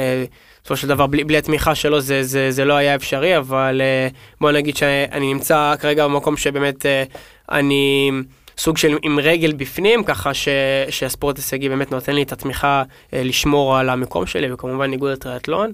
בסופו 0.69 0.81
של 0.81 0.87
דבר 0.87 1.07
בלי, 1.07 1.23
בלי 1.23 1.37
התמיכה 1.37 1.75
שלו 1.75 2.01
זה, 2.01 2.23
זה, 2.23 2.51
זה 2.51 2.65
לא 2.65 2.73
היה 2.73 2.95
אפשרי, 2.95 3.37
אבל 3.37 3.81
בוא 4.41 4.51
נגיד 4.51 4.77
שאני 4.77 5.33
נמצא 5.33 5.73
כרגע 5.79 6.07
במקום 6.07 6.37
שבאמת 6.37 6.85
אני... 7.51 8.11
סוג 8.59 8.77
של 8.77 8.97
עם 9.01 9.19
רגל 9.19 9.53
בפנים, 9.53 10.03
ככה 10.03 10.33
ש, 10.33 10.47
שהספורט 10.89 11.37
הישגי 11.37 11.69
באמת 11.69 11.91
נותן 11.91 12.15
לי 12.15 12.23
את 12.23 12.31
התמיכה 12.31 12.83
אה, 13.13 13.23
לשמור 13.23 13.77
על 13.77 13.89
המקום 13.89 14.25
שלי, 14.25 14.53
וכמובן 14.53 14.91
איגוד 14.91 15.11
הטריאטלון. 15.11 15.71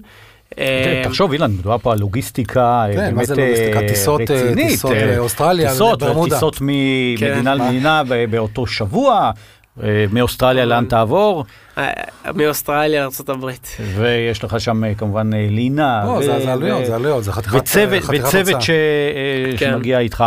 אה, 0.58 1.02
תחשוב 1.04 1.32
אילן, 1.32 1.50
מדובר 1.50 1.78
פה 1.78 1.92
על 1.92 1.98
לוגיסטיקה 1.98 2.84
כן, 2.92 2.96
באמת 2.96 3.12
מה 3.12 3.24
זה 3.24 3.34
לוגיסטיקה? 3.34 3.80
אה, 3.80 3.88
טיסות, 3.88 4.20
רצינית, 4.20 4.68
טיסות 4.68 4.92
לאוסטרליה, 5.16 5.70
טיסות, 5.70 6.02
טיסות 6.24 6.58
ממדינה 6.60 7.56
כן. 7.56 7.58
למדינה 7.58 8.02
באותו 8.30 8.66
שבוע. 8.66 9.30
מאוסטרליה 10.12 10.64
לאן 10.64 10.84
תעבור? 10.84 11.44
מאוסטרליה 12.34 13.00
לארה"ב. 13.00 13.50
ויש 13.96 14.44
לך 14.44 14.60
שם 14.60 14.94
כמובן 14.94 15.30
לינה. 15.34 16.04
לא, 16.04 16.22
זה 16.22 16.52
עלויות, 16.52 16.86
זה 16.86 16.94
עלויות, 16.94 17.24
זה 17.24 17.32
חתיכת 17.32 17.56
וצוות 17.56 18.56
כן. 19.58 19.70
שמגיע 19.70 19.98
איתך. 19.98 20.24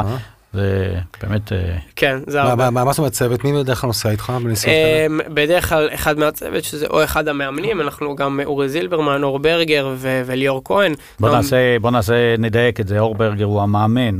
זה 0.53 0.95
באמת... 1.23 1.53
אה, 1.53 1.77
כן, 1.95 2.19
זה 2.27 2.41
הרבה. 2.41 2.69
מה 2.69 2.91
זאת 2.91 2.99
אומרת 2.99 3.11
צוות? 3.11 3.43
מי 3.43 3.63
בדרך 3.63 3.81
כלל 3.81 3.87
נוסע 3.87 4.09
איתך 4.09 4.33
בנסיעות 4.43 4.77
כאלה? 4.77 5.05
אמ, 5.05 5.19
בדרך 5.33 5.69
כלל 5.69 5.89
אחד 5.93 6.19
מהצוות, 6.19 6.63
שזה 6.63 6.87
או 6.87 7.03
אחד 7.03 7.27
המאמנים, 7.27 7.81
אנחנו 7.81 8.15
גם 8.15 8.39
אורי 8.45 8.69
זילברמן, 8.69 9.23
אור 9.23 9.39
ברגר 9.39 9.95
וליאור 9.99 10.61
כהן. 10.65 10.93
בוא 11.19 11.91
נעשה, 11.91 12.35
נדייק 12.37 12.79
את 12.79 12.87
זה, 12.87 12.99
אור 12.99 13.15
ברגר 13.15 13.45
הוא 13.45 13.61
המאמן. 13.61 14.17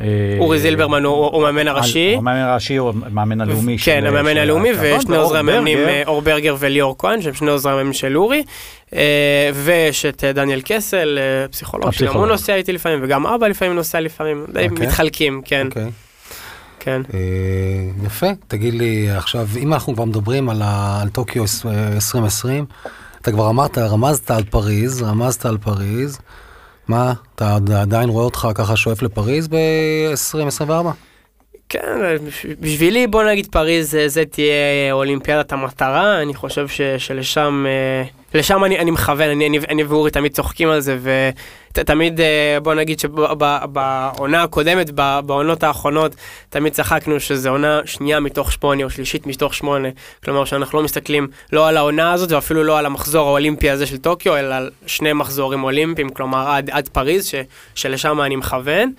אה, 0.00 0.04
אורי 0.38 0.58
זילברמן 0.58 1.04
הוא 1.04 1.36
המאמן 1.48 1.68
הראשי. 1.68 2.10
הוא 2.10 2.18
המאמן 2.18 2.40
הראשי, 2.40 2.76
הוא 2.76 2.92
המאמן 3.06 3.40
הלאומי. 3.40 3.78
כן, 3.78 4.04
המאמן 4.06 4.36
הלאומי, 4.36 4.68
ושני 4.80 5.16
עוזרי 5.16 5.38
המאמנים, 5.38 5.78
אה, 5.78 6.02
אור 6.06 6.22
ברגר 6.22 6.56
וליאור 6.58 6.94
כהן, 6.98 7.22
שהם 7.22 7.34
שני 7.34 7.50
עוזרי 7.50 7.72
המאמנים 7.72 7.92
של 7.92 8.16
אורי. 8.16 8.42
אה, 8.94 9.50
ויש 9.54 10.06
את 10.06 10.24
דניאל 10.24 10.60
קסל, 10.64 11.18
פסיכולוג, 11.50 11.90
שגם 11.90 12.16
הוא 12.16 12.26
נוסע 12.26 12.54
איתי 12.54 12.72
לפעמים, 12.72 12.98
וגם 13.02 13.26
אבא 13.26 13.46
לפעמים 13.46 13.74
נוסע 13.74 14.00
לפעמים, 14.00 14.46
די 14.52 14.68
אוקיי. 14.68 14.86
מתחלקים, 14.86 15.42
כן. 15.44 15.66
אוקיי. 15.66 15.90
כן. 16.80 17.02
יפה, 18.04 18.26
תגיד 18.48 18.74
לי 18.74 19.10
עכשיו, 19.10 19.48
אם 19.56 19.72
אנחנו 19.72 19.94
כבר 19.94 20.04
מדברים 20.04 20.48
על 20.48 20.62
טוקיו 21.12 21.44
2020, 21.94 22.64
אתה 23.22 23.32
כבר 23.32 23.50
אמרת, 23.50 23.78
רמזת 23.78 24.30
על 24.30 24.44
פריז, 24.44 25.02
רמזת 25.02 25.46
על 25.46 25.58
פריז. 25.58 26.18
מה, 26.88 27.12
אתה 27.34 27.54
עדיין 27.80 28.08
רואה 28.08 28.24
אותך 28.24 28.48
ככה 28.54 28.76
שואף 28.76 29.02
לפריז 29.02 29.48
ב-2024? 29.48 30.70
כן, 31.68 32.16
בשבילי 32.60 33.06
בוא 33.06 33.24
נגיד 33.24 33.46
פריז 33.46 33.90
זה, 33.90 34.08
זה 34.08 34.24
תהיה 34.24 34.92
אולימפיאדת 34.92 35.52
המטרה, 35.52 36.22
אני 36.22 36.34
חושב 36.34 36.68
ש, 36.68 36.80
שלשם 36.80 37.66
אה, 37.68 38.04
לשם 38.34 38.64
אני, 38.64 38.78
אני 38.78 38.90
מכוון, 38.90 39.30
אני, 39.30 39.46
אני, 39.46 39.58
אני 39.58 39.82
ואורי 39.82 40.10
תמיד 40.10 40.32
צוחקים 40.32 40.68
על 40.68 40.80
זה, 40.80 40.98
ותמיד 41.72 42.20
אה, 42.20 42.58
בוא 42.62 42.74
נגיד 42.74 42.98
שבעונה 42.98 44.42
הקודמת, 44.42 44.90
בעונות 45.26 45.62
האחרונות, 45.62 46.14
תמיד 46.48 46.72
צחקנו 46.72 47.20
שזו 47.20 47.50
עונה 47.50 47.80
שנייה 47.84 48.20
מתוך 48.20 48.52
שמונה 48.52 48.84
או 48.84 48.90
שלישית 48.90 49.26
מתוך 49.26 49.54
שמונה, 49.54 49.88
כלומר 50.24 50.44
שאנחנו 50.44 50.78
לא 50.78 50.84
מסתכלים 50.84 51.28
לא 51.52 51.68
על 51.68 51.76
העונה 51.76 52.12
הזאת 52.12 52.32
ואפילו 52.32 52.64
לא 52.64 52.78
על 52.78 52.86
המחזור 52.86 53.28
האולימפי 53.28 53.70
הזה 53.70 53.86
של 53.86 53.98
טוקיו, 53.98 54.36
אלא 54.36 54.54
על 54.54 54.70
שני 54.86 55.12
מחזורים 55.12 55.64
אולימפיים, 55.64 56.08
כלומר 56.08 56.48
עד, 56.48 56.70
עד 56.70 56.88
פריז, 56.88 57.26
ש, 57.26 57.34
שלשם 57.74 58.20
אני 58.20 58.36
מכוון. 58.36 58.92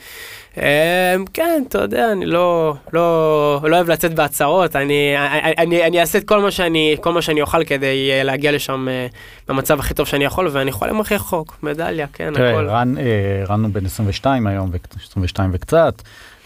אמ, 0.58 1.26
כן, 1.34 1.64
אתה 1.68 1.82
יודע, 1.82 2.12
אני 2.12 2.26
לא, 2.26 2.76
לא, 2.94 3.60
לא 3.64 3.76
אוהב 3.76 3.90
לצאת 3.90 4.14
בהצהרות, 4.16 4.76
אני, 4.76 5.14
אני, 5.58 5.86
אני 5.88 6.02
אעשה 6.02 6.18
את 6.18 6.24
כל 6.24 6.42
מה 6.42 6.52
שאני, 6.52 6.98
כל 7.02 7.14
מה 7.14 7.22
שאני 7.22 7.42
אוכל 7.42 7.64
כדי 7.64 8.12
אה, 8.12 8.24
להגיע 8.24 8.52
לשם 8.52 8.88
אה, 8.90 9.08
במצב 9.48 9.80
הכי 9.80 9.94
טוב 9.94 10.08
שאני 10.08 10.26
יכול, 10.26 10.50
ואני 10.52 10.70
יכול 10.70 10.90
למחי 10.90 11.16
רחוק, 11.16 11.58
מדליה, 11.64 12.08
כן, 12.14 12.34
תראה, 12.34 12.52
הכל. 12.52 12.68
רן, 12.68 12.98
אה, 12.98 13.44
רן 13.50 13.64
הוא 13.64 13.72
בן 13.74 13.86
22 13.86 14.48
היום, 14.48 14.72
22 15.04 15.50
וקצת, 15.54 16.02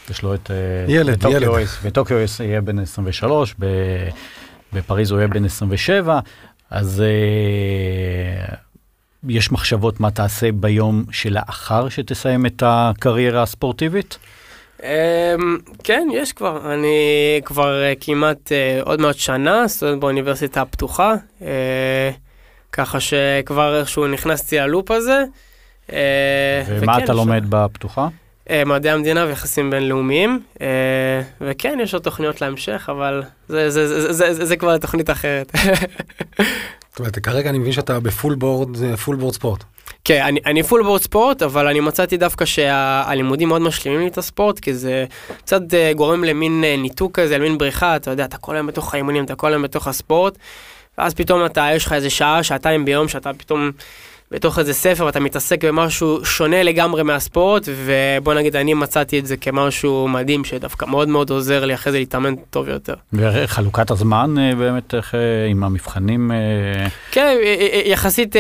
יש 0.10 0.24
לו 0.24 0.34
את... 0.34 0.52
ילד, 0.88 1.26
ילד. 1.30 1.50
בטוקיו 1.86 2.18
יהיה 2.40 2.62
בן 2.62 2.80
23, 2.80 3.56
בפריז 4.74 5.12
הוא 5.12 5.20
יהיה 5.20 5.28
בן 5.28 5.46
27, 5.46 6.20
אז... 6.72 7.04
יש 9.30 9.52
מחשבות 9.52 10.00
מה 10.00 10.12
תעשה 10.12 10.52
ביום 10.52 11.04
שלאחר 11.12 11.90
שתסיים 11.90 12.46
את 12.46 12.64
הקריירה 12.66 13.42
הספורטיבית? 13.42 14.18
Um, 14.80 14.84
כן, 15.84 16.08
יש 16.14 16.34
כבר. 16.34 16.74
אני 16.74 17.42
כבר 17.46 17.82
uh, 17.82 17.98
כמעט 18.02 18.52
uh, 18.52 18.86
עוד 18.86 19.02
מעט 19.02 19.16
שנה 19.16 19.68
סטודנט 19.68 20.02
באוניברסיטה 20.02 20.62
הפתוחה, 20.62 21.14
uh, 21.40 21.44
ככה 22.72 23.00
שכבר 23.00 23.80
איכשהו 23.80 24.08
נכנסתי 24.08 24.58
ללופ 24.58 24.92
הזה. 24.92 25.24
ומה 26.68 27.04
אתה 27.04 27.14
לומד 27.14 27.44
בפתוחה? 27.50 28.08
Uh, 28.48 28.52
מדעי 28.66 28.92
המדינה 28.92 29.26
ויחסים 29.26 29.70
בינלאומיים, 29.70 30.40
uh, 30.56 30.62
וכן, 31.42 31.78
יש 31.82 31.94
עוד 31.94 32.04
תוכניות 32.04 32.42
להמשך, 32.42 32.90
אבל 32.92 33.24
זה, 33.48 33.70
זה, 33.70 33.88
זה, 33.88 34.14
זה, 34.14 34.34
זה, 34.34 34.46
זה 34.46 34.58
כבר 34.58 34.78
תוכנית 34.78 35.10
אחרת. 35.10 35.52
זאת 36.90 37.00
אומרת, 37.00 37.20
כרגע 37.20 37.50
אני 37.50 37.58
מבין 37.58 37.72
שאתה 37.72 38.00
ב 38.00 38.07
full 38.07 38.36
board, 38.36 38.96
full 38.96 39.16
board 39.16 39.34
ספורט. 39.34 39.64
כן, 40.04 40.22
אני, 40.24 40.40
אני 40.46 40.64
full 40.64 40.84
board 40.84 41.02
ספורט, 41.02 41.42
אבל 41.42 41.68
אני 41.68 41.80
מצאתי 41.80 42.18
דווקא 42.18 42.46
שהלימודים 42.46 43.48
מאוד 43.48 43.62
משלימים 43.62 44.00
לי 44.00 44.08
את 44.08 44.18
הספורט, 44.18 44.60
כי 44.60 44.74
זה 44.74 45.06
קצת 45.38 45.62
גורם 45.96 46.24
למין 46.24 46.64
ניתוק 46.78 47.20
כזה, 47.20 47.38
למין 47.38 47.58
בריחה, 47.58 47.96
אתה 47.96 48.12
יודע, 48.12 48.26
אתה 48.26 48.38
כל 48.38 48.56
היום 48.56 48.68
בתוך 48.68 48.94
האימונים, 48.94 49.24
אתה 49.24 49.36
כל 49.36 49.52
היום 49.52 49.62
בתוך 49.62 49.88
הספורט, 49.88 50.38
ואז 50.98 51.14
פתאום 51.14 51.46
אתה, 51.46 51.70
יש 51.76 51.86
לך 51.86 51.94
איזה 51.94 52.10
שעה, 52.10 52.44
שעתיים 52.44 52.86
ביום, 52.86 53.08
שאתה 53.08 53.34
פתאום 53.34 53.72
בתוך 54.32 54.60
איזה 54.60 54.74
ספר 54.74 55.06
ואתה 55.06 55.20
מתעסק 55.20 55.66
במשהו 55.66 56.26
שונה 56.26 56.64
לגמרי 56.64 57.04
מהספורט, 57.04 57.70
ובוא 57.86 58.34
נגיד 58.34 58.56
אני 58.56 58.74
מצאתי 58.74 59.20
את 59.20 59.26
זה 59.26 59.38
כמשהו 59.38 60.08
מדהים 60.08 60.44
שדווקא 60.44 60.86
מאוד 60.86 61.08
מאוד 61.08 61.30
עוזר 61.30 61.66
לי 61.66 61.74
אחרי 61.74 61.92
זה 61.92 62.00
להתאמן 62.00 62.36
טוב 62.36 62.68
יותר. 62.70 62.94
וחלוקת 63.14 63.92
הזמן 63.92 64.36
אה, 64.40 64.56
באמת 64.56 64.96
איך 64.96 65.16
אה, 65.16 65.20
עם 65.50 65.64
המבחנים? 65.64 66.32
אה? 66.32 66.88
כן, 67.12 67.38
יחסית 67.86 68.36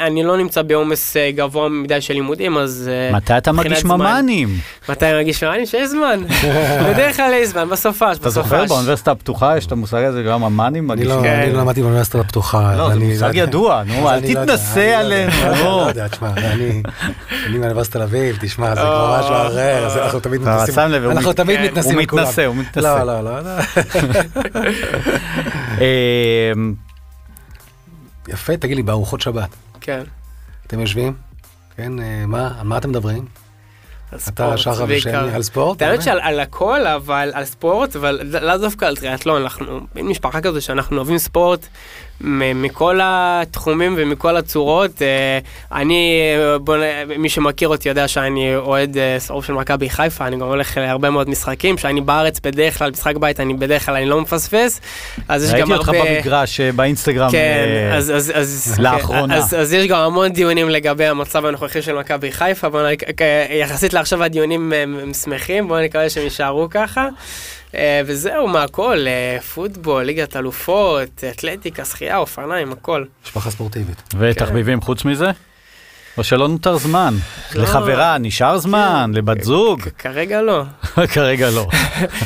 אני 0.00 0.24
לא 0.24 0.36
נמצא 0.36 0.62
בעומס 0.62 1.16
גבוה 1.34 1.68
מדי 1.68 2.00
של 2.00 2.14
לימודים, 2.14 2.58
אז... 2.58 2.90
מתי 3.12 3.38
אתה 3.38 3.52
מרגיש 3.52 3.84
ממ"נים? 3.84 4.48
מתי 4.88 5.06
אני 5.06 5.14
מרגיש 5.14 5.44
ממ"נים? 5.44 5.66
שיש 5.66 5.88
זמן. 5.88 6.20
בדרך 6.88 7.16
כלל 7.16 7.32
יש 7.34 7.48
זמן, 7.48 7.68
בסופש, 7.68 8.16
אתה 8.18 8.30
זוכר 8.30 8.64
באוניברסיטה 8.64 9.10
הפתוחה 9.10 9.56
יש 9.56 9.66
את 9.66 9.72
המושג 9.72 10.02
הזה 10.04 10.22
גם 10.22 10.40
ממ"נים? 10.40 10.92
אני 10.92 11.04
לא, 11.04 11.22
לא 11.22 11.60
למדתי 11.60 11.80
באוניברסיטה 11.80 12.20
הפתוחה. 12.20 12.76
לא, 12.76 12.88
זה 12.88 12.98
מושג 12.98 13.30
ידוע, 13.34 13.82
נו, 13.86 14.10
אל 14.10 14.20
תתנסה 14.20 15.05
עלינו. 15.06 15.32
לא 15.64 15.86
יודע, 15.88 16.08
תשמע, 16.08 16.30
אני 16.36 16.82
מאוניברסיטת 17.58 17.96
תל 17.96 18.02
אביב, 18.02 18.36
תשמע, 18.40 18.74
זה 18.74 18.80
כבר 18.80 19.20
משהו 19.20 19.34
אחר, 19.34 20.04
אנחנו 20.04 20.20
תמיד 20.20 20.40
מתנסים, 20.40 20.78
אנחנו 21.10 21.32
תמיד 21.32 21.60
מתנסים 21.60 21.94
הוא 21.94 22.02
מתנשא, 22.02 22.44
הוא 22.44 22.56
מתנשא. 22.56 23.02
לא, 23.04 23.22
לא, 23.22 23.40
לא. 23.40 23.50
אמ, 26.54 26.74
יפה, 28.28 28.56
תגיד 28.56 28.76
לי, 28.76 28.82
בארוחות 28.82 29.20
שבת. 29.20 29.48
כן. 29.80 30.02
אתם 30.66 30.80
יושבים? 30.80 31.14
כן, 31.76 32.00
אה, 32.00 32.26
מה, 32.26 32.50
על 32.60 32.66
מה 32.66 32.78
אתם 32.78 32.88
מדברים? 32.90 33.24
על 34.12 34.18
ספורט, 34.18 34.48
אתה 34.48 34.58
שחר 34.58 34.84
ושני, 34.88 35.34
על 35.34 35.42
ספורט? 35.42 35.82
האמת 35.82 36.02
שעל 36.02 36.40
הכל, 36.40 36.86
אבל 36.86 37.30
על 37.34 37.44
ספורט, 37.44 37.96
אבל 37.96 38.20
לאו 38.42 38.58
דווקא 38.58 38.84
על 38.84 38.96
טריאטלון, 38.96 39.42
אנחנו 39.42 39.80
משפחה 39.94 40.40
כזו 40.40 40.60
שאנחנו 40.60 40.96
אוהבים 40.96 41.18
ספורט. 41.18 41.66
מכל 42.20 43.00
התחומים 43.02 43.94
ומכל 43.98 44.36
הצורות. 44.36 45.02
אה, 45.02 45.38
אני, 45.72 46.20
בוא, 46.60 46.76
מי 47.18 47.28
שמכיר 47.28 47.68
אותי 47.68 47.88
יודע 47.88 48.08
שאני 48.08 48.56
אוהד 48.56 48.98
אה, 48.98 49.20
שרוף 49.20 49.44
של 49.44 49.52
מכבי 49.52 49.90
חיפה, 49.90 50.26
אני 50.26 50.36
גם 50.36 50.46
הולך 50.46 50.76
להרבה 50.76 51.10
מאוד 51.10 51.28
משחקים, 51.28 51.78
שאני 51.78 52.00
בארץ 52.00 52.40
בדרך 52.40 52.78
כלל, 52.78 52.90
משחק 52.90 53.16
בית, 53.16 53.40
אני 53.40 53.54
בדרך 53.54 53.86
כלל 53.86 53.94
אני 53.94 54.06
לא 54.06 54.20
מפספס. 54.20 54.80
אז 55.28 55.44
יש 55.44 55.60
גם 55.60 55.72
הרבה... 55.72 55.92
ראיתי 55.92 56.00
אותך 56.00 56.10
במגרש 56.10 56.60
אה, 56.60 56.72
באינסטגרם 56.72 57.30
כן, 57.30 57.90
אז, 57.92 58.10
אז, 58.10 58.32
אז, 58.34 58.74
לאחרונה. 58.78 59.36
אז, 59.36 59.54
אז 59.54 59.72
יש 59.72 59.86
גם 59.86 60.00
המון 60.00 60.28
דיונים 60.28 60.68
לגבי 60.68 61.06
המצב 61.06 61.46
הנוכחי 61.46 61.82
של 61.82 61.98
מכבי 61.98 62.32
חיפה, 62.32 62.68
בוא. 62.68 62.80
יחסית 63.50 63.94
לעכשיו 63.94 64.22
הדיונים 64.22 64.72
הם 64.72 65.14
שמחים, 65.14 65.68
בואו 65.68 65.84
נקווה 65.84 66.10
שהם 66.10 66.24
יישארו 66.24 66.66
ככה. 66.70 67.08
אה, 67.76 68.00
וזהו, 68.06 68.48
מהכל, 68.48 69.04
אה, 69.06 69.40
פוטבול, 69.54 70.02
ליגת 70.02 70.36
אלופות, 70.36 71.24
אתלטיקה, 71.30 71.84
שחייה, 71.84 72.16
אופניים, 72.16 72.72
הכל. 72.72 73.04
משפחה 73.24 73.50
ספורטיבית. 73.50 74.02
ותחביבים 74.18 74.80
חוץ 74.80 75.04
מזה? 75.04 75.30
או 76.18 76.24
שלא 76.24 76.48
נותר 76.48 76.76
זמן. 76.76 77.14
לא. 77.54 77.62
לחברה 77.62 78.18
נשאר 78.18 78.58
זמן, 78.58 79.10
לבת 79.14 79.42
זוג, 79.42 79.80
כרגע 79.98 80.42
לא. 80.42 80.64
כרגע 81.14 81.50
לא. 81.50 81.66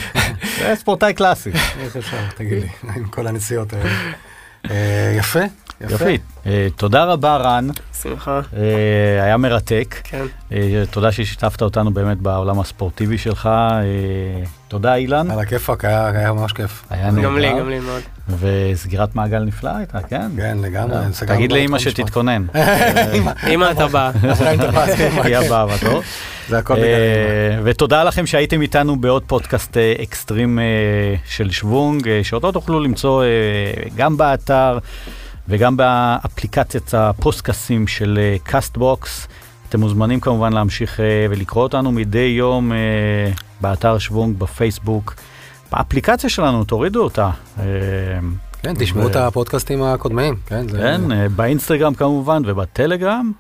זה 0.59 0.75
ספורטאי 0.77 1.15
קלאסי. 1.15 1.51
איך 1.81 1.97
אפשר, 1.97 2.17
תגיד 2.37 2.63
לי, 2.63 2.69
עם 2.97 3.05
כל 3.09 3.27
הנסיעות 3.27 3.73
האלה. 3.73 3.91
אה, 4.71 5.15
יפה. 5.19 5.41
יופי. 5.81 6.19
אה, 6.47 6.69
תודה 6.77 7.05
רבה 7.05 7.37
רן, 7.37 7.69
שמחה. 8.03 8.41
אה, 8.57 9.25
היה 9.25 9.37
מרתק. 9.37 10.01
כן. 10.05 10.25
אה, 10.53 10.83
תודה 10.91 11.13
ששיתפת 11.13 11.63
אותנו 11.63 11.91
באמת 11.91 12.19
בעולם 12.19 12.61
הספורטיבי 12.61 13.19
שלך. 13.19 13.49
תודה 14.69 14.95
אילן. 14.95 15.31
על 15.31 15.39
הכיפאק, 15.39 15.85
היה 15.85 16.09
היה 16.09 16.33
ממש 16.33 16.53
כיף. 16.53 16.85
היה 16.91 17.11
נהדר. 17.11 17.23
גם 17.23 17.39
לי, 17.39 17.51
גם 17.51 17.71
לי 17.71 17.81
מאוד. 17.81 18.03
וסגירת 18.41 19.15
מעגל 19.15 19.39
נפלאה 19.39 19.77
הייתה, 19.77 20.03
כן? 20.03 20.31
כן, 20.37 20.59
לגמרי. 20.63 20.97
תגיד 21.27 21.53
המשפט. 21.53 21.91
שתתכונן. 21.91 22.47
אמא, 23.53 23.71
אתה 23.71 23.89
בא. 23.89 24.11
היא 25.25 25.37
הבאה 25.37 25.67
בתור. 25.67 26.03
זה 26.49 26.59
הכל 26.59 26.75
בגלל 26.75 26.85
אה, 26.87 27.61
ותודה 27.65 28.05
לכם 28.05 28.27
שהייתם 28.27 28.63
איתנו 28.63 28.97
בעוד 29.01 29.23
פודקאסט 29.27 29.77
אקסטרים 29.77 30.59
של 31.25 31.51
שוונג, 31.51 32.23
שאותו 32.23 32.53
תוכלו 32.53 32.81
למצוא 32.81 33.25
גם 33.97 34.17
באתר 34.17 34.79
וגם 35.51 35.77
באפליקציית 35.77 36.95
הפודקאסטים 36.95 37.87
של 37.87 38.19
אה, 38.23 38.37
קאסטבוקס. 38.43 39.29
אתם 39.69 39.81
מוזמנים 39.81 40.21
כמובן 40.21 40.53
להמשיך 40.53 41.01
אה, 41.01 41.05
ולקרוא 41.31 41.63
אותנו 41.63 41.93
מדי 41.93 42.35
יום 42.39 42.73
אה, 42.73 42.77
באתר 43.61 43.99
שוונג, 43.99 44.39
בפייסבוק, 44.39 45.15
באפליקציה 45.73 46.31
שלנו, 46.31 46.65
תורידו 46.65 47.03
אותה. 47.05 47.31
אה, 47.59 47.65
כן, 48.63 48.75
תשמעו 48.79 49.05
ו- 49.07 49.11
את 49.11 49.17
הפודקאסטים 49.17 49.83
הקודמים, 49.83 50.35
כן? 50.47 50.69
זה- 50.69 50.79
כן, 50.79 51.13
אה, 51.13 51.29
באינסטגרם 51.29 51.95
כמובן 51.95 52.43
ובטלגרם. 52.47 53.33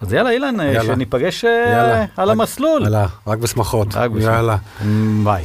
אז 0.00 0.12
יאללה 0.12 0.30
אילן, 0.30 0.60
אה, 0.60 0.64
יאללה. 0.66 0.94
שניפגש 0.94 1.44
אה, 1.44 1.50
יאללה. 1.72 2.04
על 2.16 2.28
רק- 2.30 2.36
המסלול. 2.36 2.82
יאללה, 2.82 3.06
רק 3.26 3.38
בשמחות. 3.38 3.94
רק 3.94 4.10
בשמחות. 4.10 4.34
יאללה. 4.34 4.56
ביי. 5.24 5.44